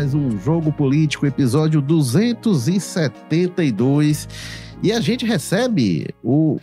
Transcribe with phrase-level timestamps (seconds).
[0.00, 4.26] mais um Jogo Político, episódio 272.
[4.82, 6.58] E a gente recebe o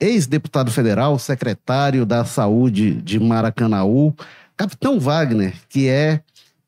[0.00, 4.12] ex-deputado federal, secretário da Saúde de Maracanaú,
[4.56, 6.22] Capitão Wagner, que é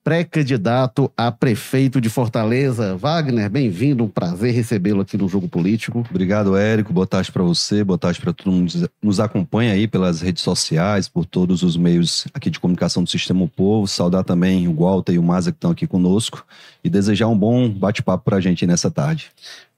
[0.04, 2.94] pré-candidato a prefeito de Fortaleza.
[2.94, 6.06] Wagner, bem-vindo, um prazer recebê-lo aqui no Jogo Político.
[6.10, 6.92] Obrigado, Érico.
[6.92, 10.42] Boa tarde para você, boa tarde para todo mundo que nos acompanha aí pelas redes
[10.42, 13.88] sociais, por todos os meios aqui de comunicação do Sistema Povo.
[13.88, 16.44] Saudar também o Walter e o Maza que estão aqui conosco
[16.84, 19.30] e desejar um bom bate-papo para a gente nessa tarde.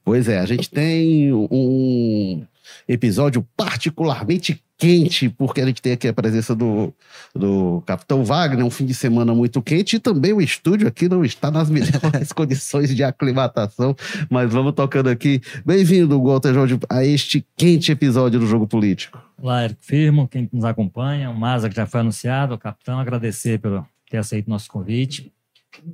[0.05, 2.45] Pois é, a gente tem um
[2.89, 6.93] episódio particularmente quente, porque a gente tem aqui a presença do,
[7.35, 11.25] do Capitão Wagner, um fim de semana muito quente, e também o estúdio aqui não
[11.25, 13.97] está nas melhores condições de aclimatação,
[14.31, 15.41] mas vamos tocando aqui.
[15.65, 19.19] Bem-vindo, Walter Jorge, a este quente episódio do Jogo Político.
[19.41, 23.59] Olá, Eric Firmo, quem nos acompanha, o Maza que já foi anunciado, o Capitão, agradecer
[23.59, 25.33] por ter aceito nosso convite.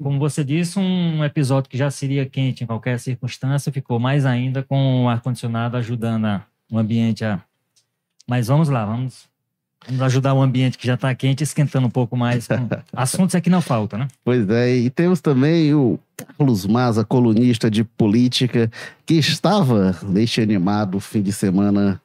[0.01, 4.63] Como você disse, um episódio que já seria quente em qualquer circunstância, ficou mais ainda
[4.63, 7.43] com o ar-condicionado ajudando o ambiente a
[8.27, 9.29] mas vamos lá, vamos,
[9.87, 12.47] vamos ajudar o ambiente que já está quente, esquentando um pouco mais.
[12.47, 12.69] Com...
[12.93, 14.09] Assuntos aqui não falta, né?
[14.25, 18.71] Pois é, e temos também o Carlos Maza, colunista de política,
[19.05, 22.01] que estava neste animado fim de semana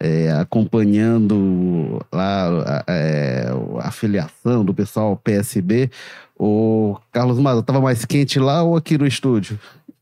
[0.00, 3.48] é, acompanhando lá é,
[3.80, 5.90] a filiação do pessoal PSB.
[6.38, 9.58] O Carlos Maza estava mais quente lá ou aqui no estúdio?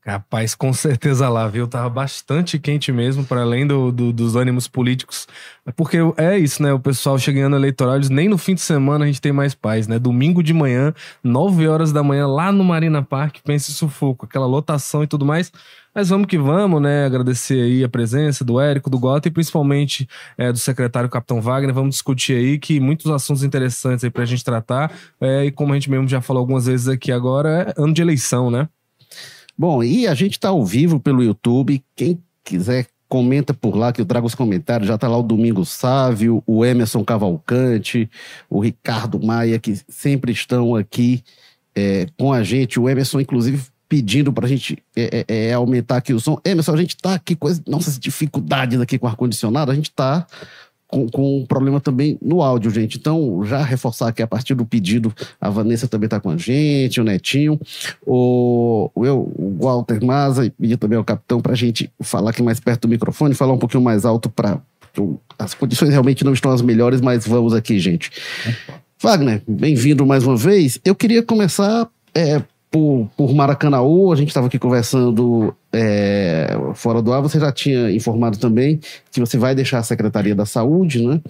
[0.06, 1.66] Rapaz, com certeza lá, viu?
[1.66, 5.26] Tava bastante quente mesmo, para além do, do, dos ânimos políticos.
[5.74, 6.72] Porque é isso, né?
[6.72, 9.88] O pessoal chegando eleitoral, eles, nem no fim de semana a gente tem mais paz,
[9.88, 9.98] né?
[9.98, 15.02] Domingo de manhã, 9 horas da manhã, lá no Marina Park, pense sufoco, aquela lotação
[15.02, 15.50] e tudo mais.
[15.92, 17.04] Mas vamos que vamos, né?
[17.04, 21.74] Agradecer aí a presença do Érico, do Gota e principalmente é, do secretário Capitão Wagner.
[21.74, 24.92] Vamos discutir aí que muitos assuntos interessantes aí pra gente tratar.
[25.20, 28.02] É, e como a gente mesmo já falou algumas vezes aqui agora, é ano de
[28.02, 28.68] eleição, né?
[29.58, 31.82] Bom, e a gente está ao vivo pelo YouTube.
[31.94, 34.88] Quem quiser comenta por lá que eu trago os comentários.
[34.88, 38.10] Já está lá o Domingos Sávio, o Emerson Cavalcante,
[38.50, 41.22] o Ricardo Maia, que sempre estão aqui
[41.74, 42.78] é, com a gente.
[42.78, 46.38] O Emerson, inclusive, pedindo para a gente é, é, é, aumentar aqui o som.
[46.44, 49.70] Emerson, a gente está aqui com as nossas dificuldades aqui com ar-condicionado.
[49.70, 50.26] A gente está
[50.88, 52.98] com, com um problema também no áudio, gente.
[52.98, 57.00] Então, já reforçar aqui a partir do pedido, a Vanessa também está com a gente,
[57.00, 57.60] o Netinho,
[58.06, 62.60] o, eu, o Walter Maza e também o capitão para a gente falar aqui mais
[62.60, 64.60] perto do microfone, falar um pouquinho mais alto para
[65.38, 68.10] as condições realmente não estão as melhores, mas vamos aqui, gente.
[69.00, 70.80] Wagner, bem-vindo mais uma vez.
[70.82, 77.12] Eu queria começar é, por, por Maracanaú, a gente estava aqui conversando é, fora do
[77.12, 81.20] ar, você já tinha informado também que você vai deixar a Secretaria da Saúde, né?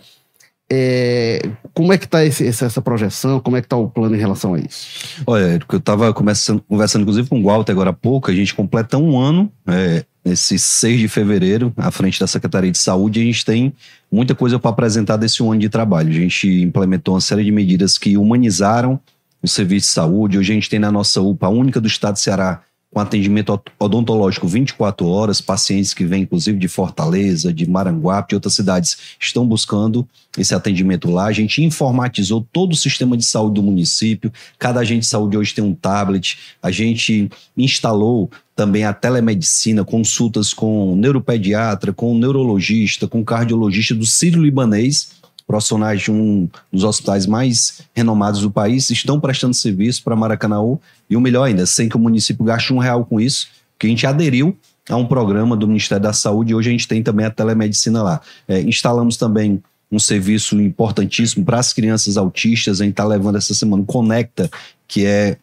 [0.69, 1.41] É,
[1.73, 3.39] como é que está essa projeção?
[3.39, 5.23] Como é que está o plano em relação a isso?
[5.25, 8.99] Olha, eu estava conversando, conversando inclusive com o Walter agora há pouco, a gente completa
[8.99, 13.45] um ano, é, nesse 6 de fevereiro, à frente da Secretaria de Saúde, a gente
[13.45, 13.73] tem
[14.11, 16.11] muita coisa para apresentar desse um ano de trabalho.
[16.11, 18.99] A gente implementou uma série de medidas que humanizaram
[19.41, 20.39] o serviço de saúde.
[20.39, 22.61] Hoje a gente tem na nossa UPA, a única do estado de Ceará,
[22.93, 28.55] com atendimento odontológico 24 horas, pacientes que vêm inclusive de Fortaleza, de Maranguape, de outras
[28.55, 30.09] cidades, estão buscando
[30.39, 31.27] esse atendimento lá.
[31.27, 35.55] A gente informatizou todo o sistema de saúde do município, cada agente de saúde hoje
[35.55, 43.23] tem um tablet, a gente instalou também a telemedicina, consultas com neuropediatra, com neurologista, com
[43.23, 45.11] cardiologista do Sírio-Libanês,
[45.47, 51.17] profissionais de um dos hospitais mais renomados do país estão prestando serviço para Maracanaú e
[51.17, 53.49] o melhor ainda, sem que o município gaste um real com isso,
[53.79, 54.57] que a gente aderiu
[54.89, 58.03] a um programa do Ministério da Saúde e hoje a gente tem também a telemedicina
[58.03, 58.21] lá.
[58.49, 62.81] É, instalamos também um serviço importantíssimo para as crianças autistas.
[62.81, 64.51] A gente está levando essa semana Conecta,
[64.87, 65.39] que é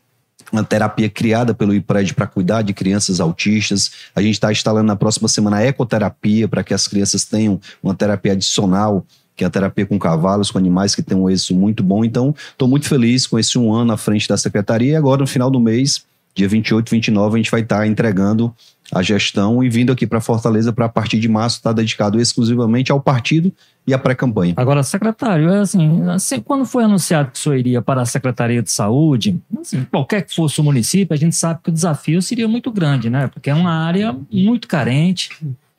[0.52, 3.92] uma terapia criada pelo IPRED para cuidar de crianças autistas.
[4.16, 7.95] A gente está instalando na próxima semana a ecoterapia para que as crianças tenham uma
[7.95, 11.83] terapia adicional que é a terapia com cavalos, com animais, que tem um êxito muito
[11.83, 12.06] bom.
[12.06, 14.94] Então, estou muito feliz com esse um ano à frente da secretaria.
[14.94, 16.03] E agora, no final do mês,
[16.35, 18.53] dia 28, 29, a gente vai estar tá entregando
[18.91, 22.19] a gestão e vindo aqui para Fortaleza para, a partir de março, estar tá dedicado
[22.19, 23.51] exclusivamente ao partido
[23.88, 24.53] e à pré-campanha.
[24.56, 28.62] Agora, secretário, é assim, assim, quando foi anunciado que o senhor iria para a Secretaria
[28.62, 32.47] de Saúde, assim, qualquer que fosse o município, a gente sabe que o desafio seria
[32.47, 33.27] muito grande, né?
[33.27, 35.29] Porque é uma área muito carente,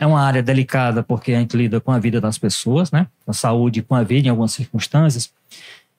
[0.05, 3.07] é uma área delicada porque a gente lida com a vida das pessoas, né?
[3.27, 5.33] A saúde com a vida em algumas circunstâncias.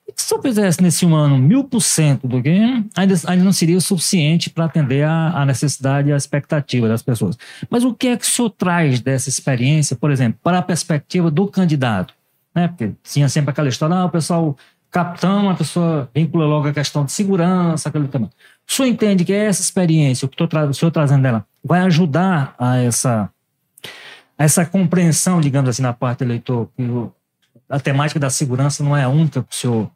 [0.08, 2.48] E se eu fizesse nesse um ano mil por cento do que
[2.94, 7.02] ainda, ainda não seria o suficiente para atender a, a, necessidade e a expectativa das
[7.02, 7.36] pessoas.
[7.68, 11.28] Mas o que é que o senhor traz dessa experiência, por exemplo, para a perspectiva
[11.28, 12.14] do candidato?
[12.54, 12.68] Né?
[12.68, 14.56] Porque tinha sempre aquela história, ah, o pessoal
[14.88, 18.30] capitão, a pessoa vincula logo a questão de segurança, aquele tema.
[18.68, 22.54] O senhor entende que essa experiência, o que tô o senhor trazendo dela, vai ajudar
[22.58, 23.28] a essa,
[24.38, 27.12] essa compreensão, digamos assim, na parte do eleitor, que o,
[27.68, 29.90] a temática da segurança não é a única que o senhor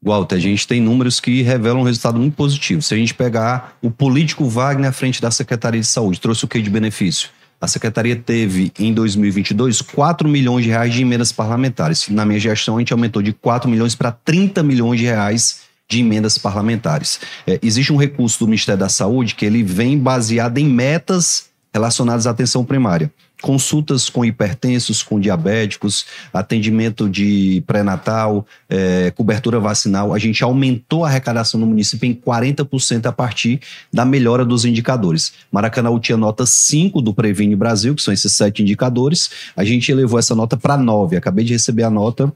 [0.00, 2.80] Walter, a gente tem números que revelam um resultado muito positivo.
[2.80, 6.48] Se a gente pegar o político Wagner à frente da Secretaria de Saúde, trouxe o
[6.48, 7.30] que de benefício?
[7.60, 12.08] A Secretaria teve, em 2022, 4 milhões de reais de emendas parlamentares.
[12.08, 16.00] Na minha gestão, a gente aumentou de 4 milhões para 30 milhões de reais de
[16.00, 17.18] emendas parlamentares.
[17.44, 22.28] É, existe um recurso do Ministério da Saúde que ele vem baseado em metas relacionadas
[22.28, 30.12] à atenção primária consultas com hipertensos, com diabéticos, atendimento de pré-natal, é, cobertura vacinal.
[30.12, 33.60] A gente aumentou a arrecadação no município em 40% a partir
[33.92, 35.32] da melhora dos indicadores.
[35.52, 39.30] Maracanã tinha nota 5 do Previne Brasil, que são esses sete indicadores.
[39.56, 41.16] A gente elevou essa nota para 9.
[41.16, 42.32] Acabei de receber a nota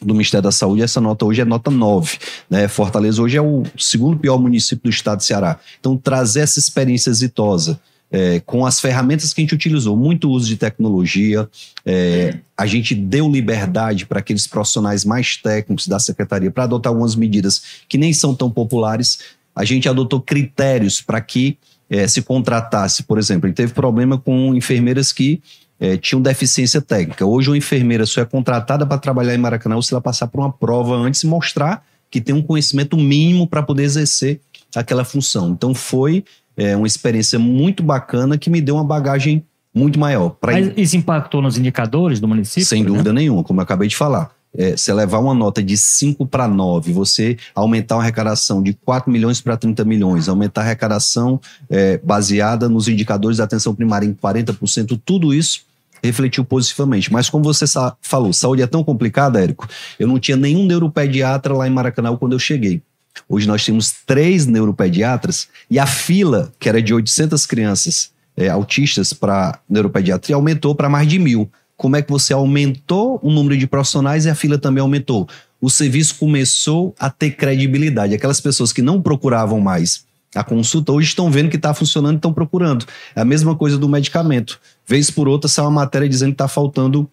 [0.00, 2.18] do Ministério da Saúde, essa nota hoje é nota 9.
[2.50, 2.66] Né?
[2.66, 5.58] Fortaleza hoje é o segundo pior município do estado de Ceará.
[5.78, 7.78] Então, trazer essa experiência exitosa
[8.12, 11.48] é, com as ferramentas que a gente utilizou, muito uso de tecnologia,
[11.84, 17.16] é, a gente deu liberdade para aqueles profissionais mais técnicos da secretaria para adotar algumas
[17.16, 19.20] medidas que nem são tão populares.
[19.56, 21.56] A gente adotou critérios para que
[21.88, 25.42] é, se contratasse, por exemplo, gente teve problema com enfermeiras que
[25.80, 27.24] é, tinham deficiência técnica.
[27.24, 30.52] Hoje, uma enfermeira só é contratada para trabalhar em Maracanã se ela passar por uma
[30.52, 34.40] prova antes e mostrar que tem um conhecimento mínimo para poder exercer
[34.76, 35.50] aquela função.
[35.50, 36.24] Então, foi
[36.56, 39.44] é uma experiência muito bacana que me deu uma bagagem
[39.74, 40.36] muito maior.
[40.42, 42.66] Mas isso impactou nos indicadores do município?
[42.66, 44.30] Sem dúvida nenhuma, como eu acabei de falar.
[44.54, 49.10] É, você levar uma nota de 5 para 9, você aumentar uma arrecadação de 4
[49.10, 51.40] milhões para 30 milhões, aumentar a arrecadação
[51.70, 55.62] é, baseada nos indicadores da atenção primária em 40%, tudo isso
[56.02, 57.10] refletiu positivamente.
[57.10, 57.64] Mas como você
[58.02, 59.66] falou, saúde é tão complicada, Érico,
[59.98, 62.82] eu não tinha nenhum neuropediatra lá em Maracanã quando eu cheguei.
[63.28, 69.12] Hoje nós temos três neuropediatras e a fila, que era de 800 crianças é, autistas
[69.12, 71.50] para neuropediatria, aumentou para mais de mil.
[71.76, 75.28] Como é que você aumentou o número de profissionais e a fila também aumentou?
[75.60, 78.14] O serviço começou a ter credibilidade.
[78.14, 80.04] Aquelas pessoas que não procuravam mais
[80.34, 82.86] a consulta hoje estão vendo que está funcionando e estão procurando.
[83.14, 84.58] É a mesma coisa do medicamento.
[84.86, 87.08] Vez por outra, sai uma matéria dizendo que está faltando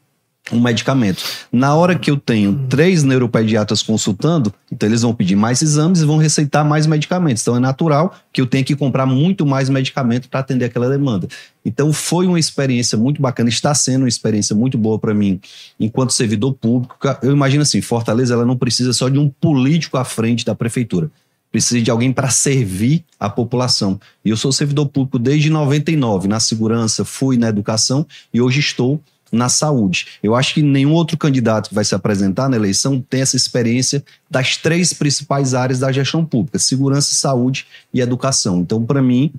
[0.51, 1.23] um medicamento.
[1.51, 6.05] Na hora que eu tenho três neuropediatras consultando, então eles vão pedir mais exames e
[6.05, 7.43] vão receitar mais medicamentos.
[7.43, 11.27] Então é natural que eu tenha que comprar muito mais medicamento para atender aquela demanda.
[11.63, 15.39] Então foi uma experiência muito bacana, está sendo uma experiência muito boa para mim
[15.79, 16.97] enquanto servidor público.
[17.21, 21.11] Eu imagino assim, Fortaleza ela não precisa só de um político à frente da prefeitura.
[21.51, 23.99] Precisa de alguém para servir a população.
[24.23, 29.01] E eu sou servidor público desde 99, na segurança, fui na educação e hoje estou
[29.31, 30.07] na saúde.
[30.21, 34.03] Eu acho que nenhum outro candidato que vai se apresentar na eleição tem essa experiência
[34.29, 38.59] das três principais áreas da gestão pública: segurança, saúde e educação.
[38.59, 39.31] Então, para mim,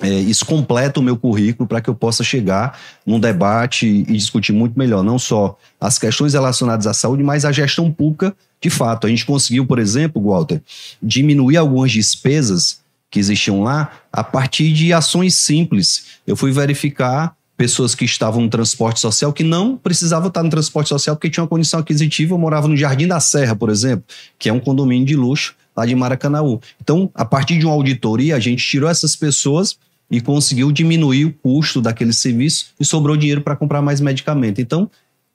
[0.00, 4.52] é, isso completa o meu currículo para que eu possa chegar num debate e discutir
[4.52, 9.06] muito melhor, não só as questões relacionadas à saúde, mas a gestão pública de fato.
[9.06, 10.62] A gente conseguiu, por exemplo, Walter,
[11.02, 12.80] diminuir algumas despesas
[13.10, 16.18] que existiam lá a partir de ações simples.
[16.26, 20.88] Eu fui verificar pessoas que estavam no transporte social que não precisavam estar no transporte
[20.88, 22.32] social porque tinham uma condição aquisitiva.
[22.32, 24.04] Eu morava no Jardim da Serra, por exemplo,
[24.38, 26.60] que é um condomínio de luxo lá de Maracanaú.
[26.80, 29.76] Então, a partir de uma auditoria, a gente tirou essas pessoas
[30.08, 34.60] e conseguiu diminuir o custo daquele serviço e sobrou dinheiro para comprar mais medicamento.
[34.60, 34.88] Então,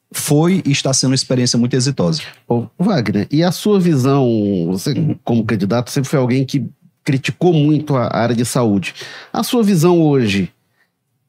[0.10, 2.22] foi e está sendo uma experiência muito exitosa.
[2.80, 4.26] Wagner, e a sua visão,
[4.68, 4.94] você
[5.26, 6.66] como candidato sempre foi alguém que
[7.04, 8.94] criticou muito a área de saúde.
[9.34, 10.50] A sua visão hoje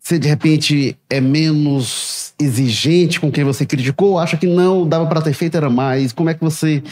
[0.04, 4.10] você de repente é menos exigente com quem você criticou?
[4.10, 6.12] Ou acha que não, dava para ter feito, era mais?
[6.12, 6.82] Como é que você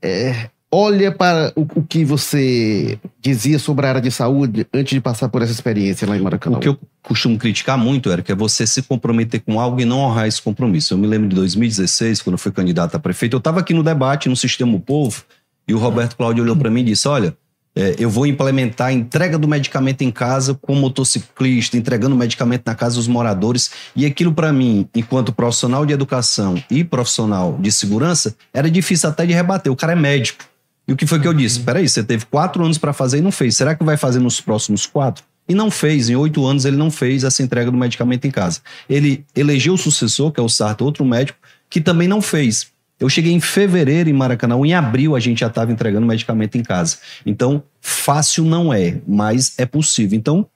[0.00, 5.00] é, olha para o, o, que você dizia sobre a área de saúde antes de
[5.00, 6.58] passar por essa experiência lá em Maracanã?
[6.58, 9.98] O que eu costumo criticar muito, Eric, é você se comprometer com algo e não
[9.98, 10.94] honrar esse compromisso.
[10.94, 13.82] Eu me lembro de 2016, quando eu fui candidato a prefeito, eu estava aqui no
[13.82, 15.24] debate, no Sistema o Povo,
[15.66, 17.36] e o Roberto Cláudio olhou para mim e disse: Olha,
[17.74, 22.62] é, eu vou implementar a entrega do medicamento em casa com motociclista, entregando o medicamento
[22.66, 23.70] na casa dos moradores.
[23.96, 29.24] E aquilo, para mim, enquanto profissional de educação e profissional de segurança, era difícil até
[29.24, 29.72] de rebater.
[29.72, 30.44] O cara é médico.
[30.86, 31.60] E o que foi que eu disse?
[31.60, 31.64] Uhum.
[31.64, 33.56] Peraí, você teve quatro anos para fazer e não fez.
[33.56, 35.24] Será que vai fazer nos próximos quatro?
[35.48, 36.10] E não fez.
[36.10, 38.60] Em oito anos, ele não fez essa entrega do medicamento em casa.
[38.88, 41.38] Ele elegeu o sucessor, que é o Sarto, outro médico,
[41.70, 42.66] que também não fez.
[43.02, 46.62] Eu cheguei em fevereiro em Maracanã, em abril a gente já estava entregando medicamento em
[46.62, 46.98] casa.
[47.26, 50.16] Então, fácil não é, mas é possível.
[50.16, 50.46] Então,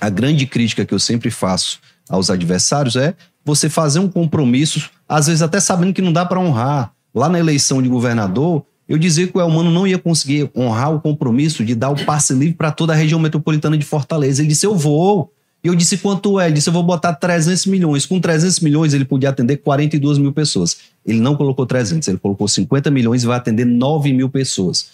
[0.00, 1.78] a grande crítica que eu sempre faço
[2.08, 3.14] aos adversários é
[3.44, 6.90] você fazer um compromisso, às vezes até sabendo que não dá para honrar.
[7.14, 11.00] Lá na eleição de governador, eu dizia que o Elmano não ia conseguir honrar o
[11.02, 14.40] compromisso de dar o passe livre para toda a região metropolitana de Fortaleza.
[14.40, 15.34] Ele disse: Eu vou.
[15.62, 16.46] E eu disse: Quanto é?
[16.46, 18.06] Ele disse: Eu vou botar 300 milhões.
[18.06, 20.78] Com 300 milhões, ele podia atender 42 mil pessoas.
[21.04, 24.88] Ele não colocou 300, ele colocou 50 milhões e vai atender 9 mil pessoas.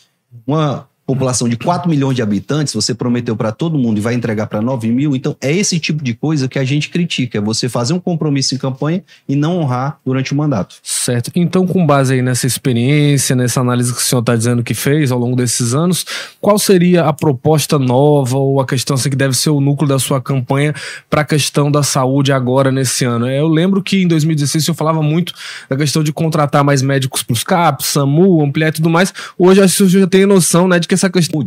[0.46, 4.46] Uma população de 4 milhões de habitantes, você prometeu para todo mundo e vai entregar
[4.48, 5.14] para 9 mil.
[5.14, 8.54] Então, é esse tipo de coisa que a gente critica: é você fazer um compromisso
[8.54, 10.76] em campanha e não honrar durante o mandato.
[10.82, 11.30] Certo.
[11.34, 15.12] Então, com base aí nessa experiência, nessa análise que o senhor está dizendo que fez
[15.12, 16.04] ao longo desses anos,
[16.40, 19.98] qual seria a proposta nova ou a questão assim, que deve ser o núcleo da
[19.98, 20.74] sua campanha
[21.08, 23.30] para a questão da saúde agora nesse ano?
[23.30, 25.32] Eu lembro que em 2016 o senhor falava muito
[25.68, 29.14] da questão de contratar mais médicos para os CAPs, SAMU, ampliar e tudo mais.
[29.38, 31.42] Hoje acho que o senhor já tem noção né, de que essa questão.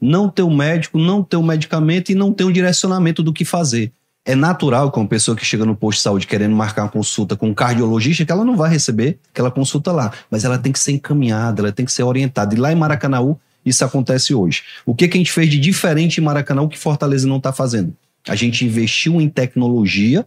[0.00, 3.44] Não ter um médico, não ter um medicamento e não ter um direcionamento do que
[3.44, 3.92] fazer.
[4.26, 7.36] É natural que uma pessoa que chega no posto de saúde querendo marcar uma consulta
[7.36, 10.78] com um cardiologista, que ela não vai receber aquela consulta lá, mas ela tem que
[10.78, 12.54] ser encaminhada, ela tem que ser orientada.
[12.54, 14.62] E lá em Maracanaú, isso acontece hoje.
[14.84, 17.94] O que, que a gente fez de diferente em Maracanaú que Fortaleza não está fazendo?
[18.26, 20.24] A gente investiu em tecnologia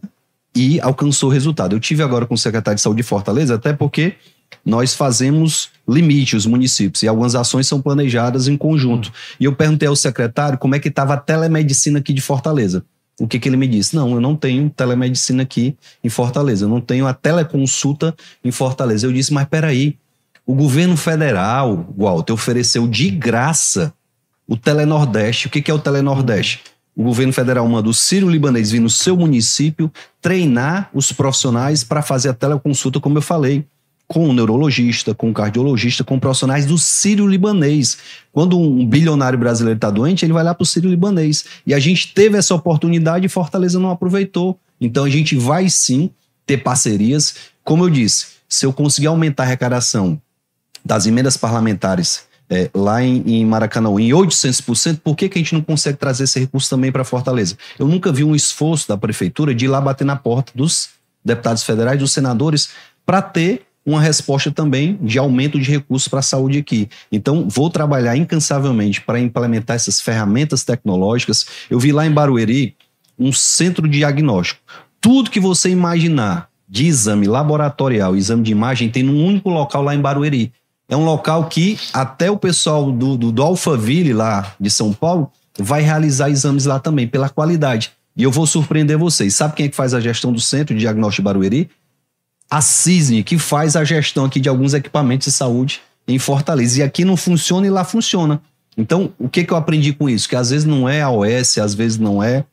[0.54, 1.74] e alcançou resultado.
[1.74, 4.14] Eu tive agora com o secretário de saúde de Fortaleza, até porque
[4.64, 9.10] nós fazemos limite os municípios e algumas ações são planejadas em conjunto.
[9.40, 12.84] E eu perguntei ao secretário como é que estava a telemedicina aqui de Fortaleza.
[13.18, 13.96] O que, que ele me disse?
[13.96, 18.14] Não, eu não tenho telemedicina aqui em Fortaleza, eu não tenho a teleconsulta
[18.44, 19.06] em Fortaleza.
[19.06, 19.96] Eu disse, mas peraí,
[20.46, 23.92] o governo federal, Walter, ofereceu de graça
[24.46, 25.46] o Telenordeste.
[25.46, 26.62] O que, que é o Telenordeste?
[26.96, 29.90] O governo federal manda o Sírio Libanês vir no seu município
[30.20, 33.64] treinar os profissionais para fazer a teleconsulta, como eu falei
[34.08, 37.98] com um neurologista, com um cardiologista, com profissionais do Sírio-Libanês.
[38.32, 41.44] Quando um bilionário brasileiro está doente, ele vai lá para o Sírio-Libanês.
[41.66, 44.58] E a gente teve essa oportunidade e Fortaleza não aproveitou.
[44.80, 46.10] Então a gente vai sim
[46.46, 47.34] ter parcerias.
[47.62, 50.18] Como eu disse, se eu conseguir aumentar a arrecadação
[50.82, 55.52] das emendas parlamentares é, lá em, em Maracanã em 800%, por que, que a gente
[55.52, 57.58] não consegue trazer esse recurso também para Fortaleza?
[57.78, 60.88] Eu nunca vi um esforço da prefeitura de ir lá bater na porta dos
[61.22, 62.70] deputados federais, dos senadores,
[63.04, 66.88] para ter uma resposta também de aumento de recursos para a saúde aqui.
[67.10, 71.46] Então, vou trabalhar incansavelmente para implementar essas ferramentas tecnológicas.
[71.70, 72.76] Eu vi lá em Barueri
[73.18, 74.60] um centro diagnóstico.
[75.00, 79.94] Tudo que você imaginar de exame laboratorial, exame de imagem, tem num único local lá
[79.94, 80.52] em Barueri.
[80.86, 85.32] É um local que até o pessoal do, do, do Alphaville, lá de São Paulo,
[85.58, 87.92] vai realizar exames lá também, pela qualidade.
[88.14, 89.34] E eu vou surpreender vocês.
[89.34, 91.70] Sabe quem é que faz a gestão do Centro de Diagnóstico de Barueri?
[92.50, 96.80] A CISNE, que faz a gestão aqui de alguns equipamentos de saúde em Fortaleza.
[96.80, 98.40] E aqui não funciona e lá funciona.
[98.76, 100.28] Então, o que, que eu aprendi com isso?
[100.28, 102.44] Que às vezes não é a OS, às vezes não é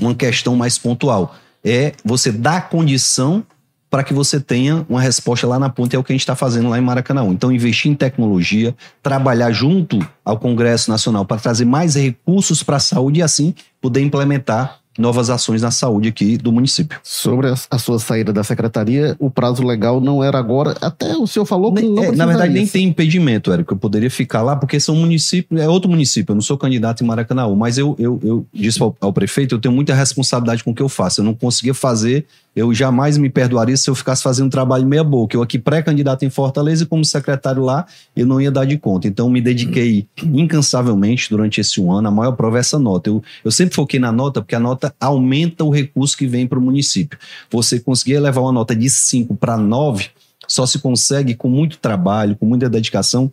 [0.00, 1.34] uma questão mais pontual.
[1.62, 3.44] É você dar condição
[3.90, 6.36] para que você tenha uma resposta lá na ponta, é o que a gente está
[6.36, 7.24] fazendo lá em Maracanã.
[7.26, 12.80] Então, investir em tecnologia, trabalhar junto ao Congresso Nacional para trazer mais recursos para a
[12.80, 16.98] saúde e assim poder implementar novas ações na saúde aqui do município.
[17.02, 20.76] Sobre a, sua saída da secretaria, o prazo legal não era agora.
[20.80, 23.74] Até o senhor falou que nem, não é, Na verdade, nem tem impedimento, Érico.
[23.74, 26.32] Eu poderia ficar lá, porque são municípios, é outro município.
[26.32, 29.58] Eu não sou candidato em Maracanã, mas eu, eu, eu disse ao, ao prefeito, eu
[29.58, 31.20] tenho muita responsabilidade com o que eu faço.
[31.20, 35.04] Eu não conseguia fazer eu jamais me perdoaria se eu ficasse fazendo um trabalho meia
[35.04, 35.36] boca.
[35.36, 37.86] Eu aqui pré-candidato em Fortaleza e como secretário lá,
[38.16, 39.06] eu não ia dar de conta.
[39.06, 42.08] Então me dediquei incansavelmente durante esse um ano.
[42.08, 43.10] A maior prova é essa nota.
[43.10, 46.58] Eu, eu sempre foquei na nota porque a nota aumenta o recurso que vem para
[46.58, 47.18] o município.
[47.50, 50.10] Você conseguir levar uma nota de 5 para 9
[50.48, 53.30] só se consegue com muito trabalho, com muita dedicação.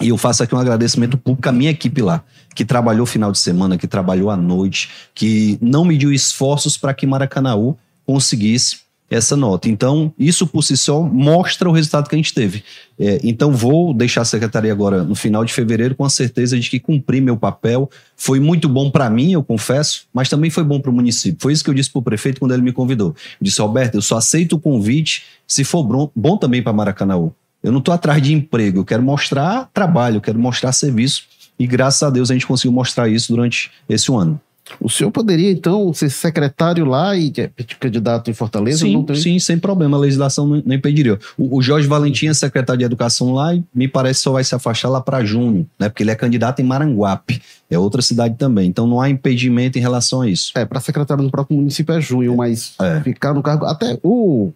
[0.00, 3.38] E eu faço aqui um agradecimento público à minha equipe lá, que trabalhou final de
[3.38, 9.68] semana, que trabalhou à noite, que não mediu esforços para que Maracanaú conseguisse essa nota.
[9.68, 12.64] Então, isso por si só mostra o resultado que a gente teve.
[12.98, 16.68] É, então, vou deixar a secretaria agora no final de fevereiro com a certeza de
[16.68, 17.90] que cumpri meu papel.
[18.16, 21.38] Foi muito bom para mim, eu confesso, mas também foi bom para o município.
[21.40, 23.08] Foi isso que eu disse para o prefeito quando ele me convidou.
[23.08, 27.32] Eu disse, Alberto, eu só aceito o convite se for bom, bom também para Maracanaú.
[27.62, 31.24] Eu não estou atrás de emprego, eu quero mostrar trabalho, eu quero mostrar serviço.
[31.58, 34.40] E graças a Deus a gente conseguiu mostrar isso durante esse ano.
[34.80, 37.32] O senhor poderia, então, ser secretário lá e
[37.78, 38.78] candidato em Fortaleza?
[38.78, 39.16] Sim, tem...
[39.16, 39.96] sim sem problema.
[39.96, 41.18] A legislação não, não impediria.
[41.36, 44.54] O, o, Jorge Valentim é secretário de Educação lá e me parece só vai se
[44.54, 45.88] afastar lá para junho, né?
[45.88, 47.42] Porque ele é candidato em Maranguape.
[47.70, 48.68] É outra cidade também.
[48.68, 50.52] Então não há impedimento em relação a isso.
[50.54, 53.00] É, para secretário do próprio município é junho, mas é.
[53.00, 53.66] ficar no cargo.
[53.66, 54.52] Até o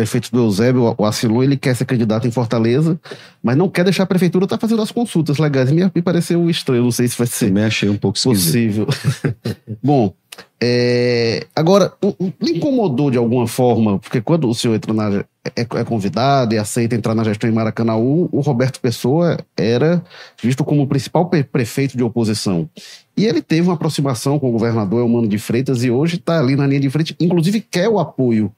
[0.00, 2.98] prefeito do Eusébio, o Acilon, ele quer ser candidato em Fortaleza,
[3.42, 5.70] mas não quer deixar a prefeitura estar fazendo as consultas legais.
[5.70, 8.86] Me, me pareceu estranho, não sei se vai ser Também achei um pouco possível.
[9.82, 10.14] Bom,
[10.58, 11.92] é, agora,
[12.40, 16.58] lhe incomodou de alguma forma, porque quando o senhor entra na, é, é convidado e
[16.58, 20.02] aceita entrar na gestão em Maracanãú, o Roberto Pessoa era
[20.42, 22.70] visto como o principal pre- prefeito de oposição.
[23.16, 26.56] E ele teve uma aproximação com o governador Elmano de Freitas e hoje está ali
[26.56, 28.50] na linha de frente, inclusive quer o apoio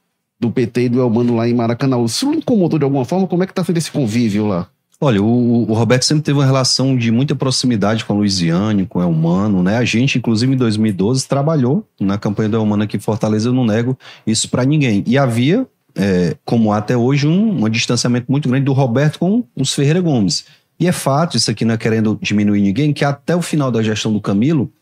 [0.42, 2.04] do PT e do Elmano lá em Maracanãú.
[2.04, 3.28] Isso lhe incomodou de alguma forma?
[3.28, 4.66] Como é que está sendo esse convívio lá?
[5.00, 8.98] Olha, o, o Roberto sempre teve uma relação de muita proximidade com a Luiziane, com
[8.98, 9.76] o Elmano, né?
[9.76, 13.64] A gente, inclusive, em 2012, trabalhou na campanha do Elmano aqui em Fortaleza, eu não
[13.64, 13.96] nego
[14.26, 15.04] isso para ninguém.
[15.06, 19.72] E havia, é, como até hoje, um, um distanciamento muito grande do Roberto com os
[19.72, 20.44] Ferreira Gomes.
[20.78, 23.82] E é fato, isso aqui não é querendo diminuir ninguém, que até o final da
[23.82, 24.72] gestão do Camilo,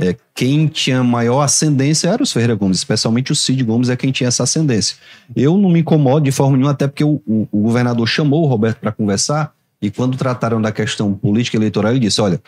[0.00, 4.12] é, quem tinha maior ascendência era os Ferreira Gomes, especialmente o Cid Gomes é quem
[4.12, 4.96] tinha essa ascendência.
[5.34, 8.46] Eu não me incomodo de forma nenhuma, até porque o, o- o governador chamou o
[8.46, 9.52] Roberto para conversar
[9.82, 12.40] e quando trataram da questão política eleitoral, ele disse: olha,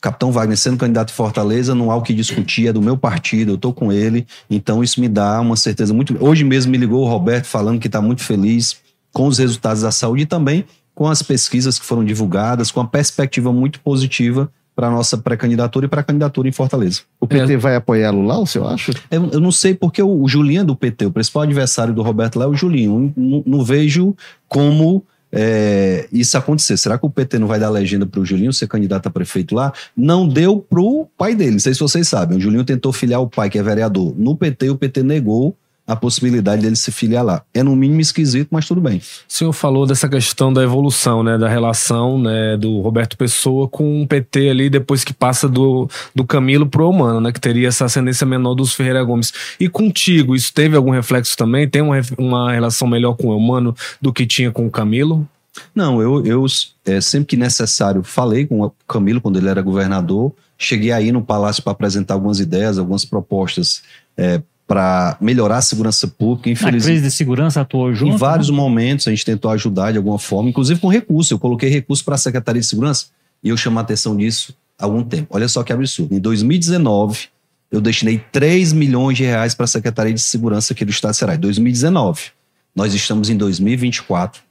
[0.00, 3.52] Capitão Wagner sendo candidato em Fortaleza, não há o que discutir, é do meu partido,
[3.52, 6.16] eu estou com ele, então isso me dá uma certeza muito.
[6.20, 8.76] Hoje mesmo me ligou o Roberto falando que está muito feliz
[9.12, 12.86] com os resultados da saúde e também com as pesquisas que foram divulgadas, com a
[12.86, 17.02] perspectiva muito positiva para nossa pré-candidatura e para a candidatura em Fortaleza.
[17.20, 18.92] O PT vai apoiá-lo lá, o senhor acha?
[19.10, 22.02] Eu, eu não sei porque o, o Julinho é do PT, o principal adversário do
[22.02, 23.12] Roberto lá é o Julinho.
[23.16, 24.16] Não, não vejo
[24.48, 26.76] como é, isso acontecer.
[26.76, 29.54] Será que o PT não vai dar legenda para o Julinho ser candidato a prefeito
[29.54, 29.72] lá?
[29.96, 31.52] Não deu pro pai dele.
[31.52, 32.36] Não sei se vocês sabem.
[32.36, 35.96] O Julinho tentou filiar o pai, que é vereador, no PT, o PT negou a
[35.96, 37.42] possibilidade dele se filiar lá.
[37.52, 38.98] É no mínimo esquisito, mas tudo bem.
[38.98, 44.02] O senhor falou dessa questão da evolução, né, da relação né, do Roberto Pessoa com
[44.02, 47.84] o PT ali, depois que passa do, do Camilo pro Humano, né, que teria essa
[47.84, 49.32] ascendência menor dos Ferreira Gomes.
[49.58, 51.68] E contigo, isso teve algum reflexo também?
[51.68, 55.28] Tem uma, uma relação melhor com o Humano do que tinha com o Camilo?
[55.74, 56.46] Não, eu, eu
[56.86, 60.32] é, sempre que necessário falei com o Camilo quando ele era governador.
[60.56, 63.82] Cheguei aí no palácio para apresentar algumas ideias, algumas propostas
[64.16, 66.48] é, para melhorar a segurança pública.
[66.48, 68.14] Na Infelizmente, crise de segurança atuou junto.
[68.14, 68.56] em vários né?
[68.56, 71.34] momentos a gente tentou ajudar de alguma forma, inclusive com recurso.
[71.34, 73.06] Eu coloquei recurso para a Secretaria de Segurança
[73.42, 75.28] e eu chamo a atenção disso há algum tempo.
[75.30, 76.14] Olha só que absurdo.
[76.14, 77.28] Em 2019,
[77.70, 81.18] eu destinei 3 milhões de reais para a Secretaria de Segurança aqui do Estado de
[81.18, 81.34] Ceará.
[81.34, 82.30] Em 2019.
[82.74, 84.42] Nós estamos em 2024.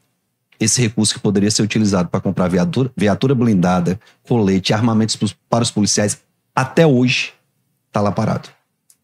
[0.60, 5.18] Esse recurso que poderia ser utilizado para comprar viatura, viatura blindada, colete, armamentos
[5.50, 6.22] para os policiais,
[6.56, 7.34] até hoje
[7.88, 8.50] está lá parado.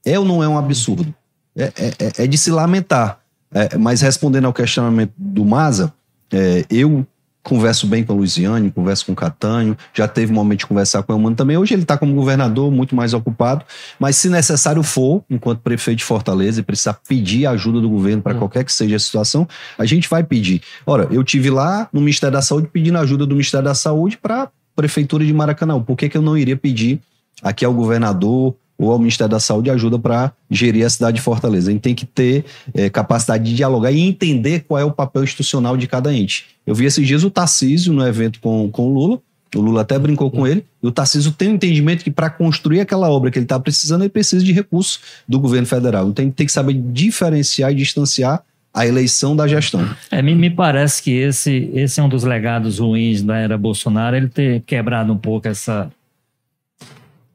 [0.08, 1.14] É ou não é um absurdo?
[1.56, 3.20] É, é- é- é de se lamentar.
[3.54, 5.94] É, mas respondendo ao questionamento do Maza,
[6.32, 7.06] é, eu
[7.44, 11.02] converso bem com a Luiziane, converso com o Catanho, já teve um momento de conversar
[11.04, 11.58] com o Elmano também.
[11.58, 13.64] Hoje ele está como governador, muito mais ocupado,
[13.98, 18.36] mas se necessário for, enquanto prefeito de Fortaleza, e precisar pedir ajuda do governo para
[18.36, 20.62] qualquer que seja a situação, a gente vai pedir.
[20.86, 24.44] Ora, eu tive lá no Ministério da Saúde pedindo ajuda do Ministério da Saúde para
[24.44, 25.82] a Prefeitura de Maracanã.
[25.82, 27.00] Por que, que eu não iria pedir
[27.42, 31.70] aqui ao governador ou ao Ministério da Saúde ajuda para gerir a cidade de Fortaleza.
[31.70, 35.24] A gente tem que ter eh, capacidade de dialogar e entender qual é o papel
[35.24, 36.46] institucional de cada ente.
[36.66, 39.22] Eu vi esses dias o Tarcísio no evento com, com o Lula,
[39.56, 42.82] o Lula até brincou com ele, e o Tarcísio tem um entendimento que para construir
[42.82, 46.10] aquela obra que ele está precisando, ele precisa de recursos do governo federal.
[46.10, 49.90] Então tem que saber diferenciar e distanciar a eleição da gestão.
[50.12, 54.16] É, me, me parece que esse, esse é um dos legados ruins da era Bolsonaro,
[54.16, 55.90] ele ter quebrado um pouco essa,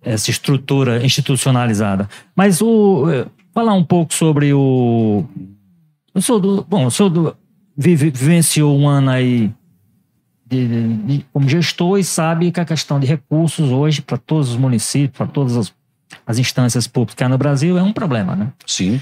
[0.02, 2.08] essa estrutura institucionalizada.
[2.34, 5.24] Mas o eh, falar um pouco sobre o.
[6.14, 7.36] O senhor do, bom, o senhor do,
[7.76, 9.50] vive- vivenciou um ano aí
[10.46, 14.50] de- de- de- como gestor e sabe que a questão de recursos hoje para todos
[14.50, 15.72] os municípios, para todas as,
[16.26, 18.52] as instâncias públicas no Brasil é um problema, né?
[18.66, 19.00] Sim.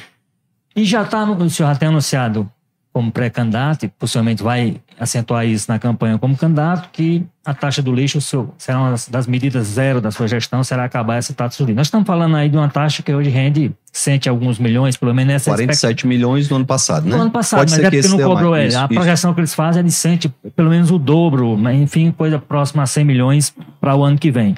[0.77, 2.49] E já está, o senhor já tem anunciado
[2.93, 7.91] como pré-candidato, e possivelmente vai acentuar isso na campanha como candidato, que a taxa do
[7.93, 11.65] lixo senhor, será uma das- das medidas zero da sua gestão, será acabar essa taxa
[11.65, 11.77] do lixo.
[11.77, 15.33] Nós estamos falando aí de uma taxa que hoje rende cente alguns milhões, pelo menos
[15.33, 17.17] nessa 47 milhões no ano passado, né?
[17.17, 18.63] no ano passado, Pode mas é que porque não cobrou mais.
[18.65, 18.69] ele.
[18.69, 18.95] Isso, A isso.
[18.95, 20.19] projeção que eles fazem é de 100,
[20.55, 24.31] pelo menos o dobro, mas enfim, coisa próxima a 100 milhões para o ano que
[24.31, 24.55] vem.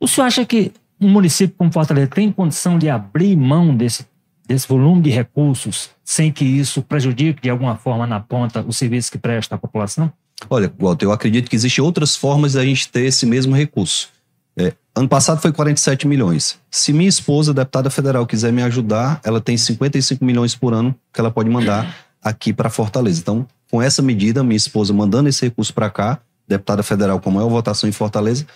[0.00, 4.06] O senhor acha que um município como Fortaleza tem condição de abrir mão desse,
[4.48, 9.12] desse volume de recursos sem que isso prejudique de alguma forma na ponta o serviço
[9.12, 10.10] que presta à população?
[10.48, 14.08] Olha, Walter, eu acredito que existem outras formas da gente ter esse mesmo recurso.
[14.56, 16.58] É, ano passado foi 47 milhões.
[16.70, 21.20] Se minha esposa, deputada federal, quiser me ajudar, ela tem 55 milhões por ano que
[21.20, 23.20] ela pode mandar aqui para Fortaleza.
[23.20, 27.48] Então, com essa medida, minha esposa mandando esse recurso para cá, deputada federal com maior
[27.48, 28.46] votação em Fortaleza,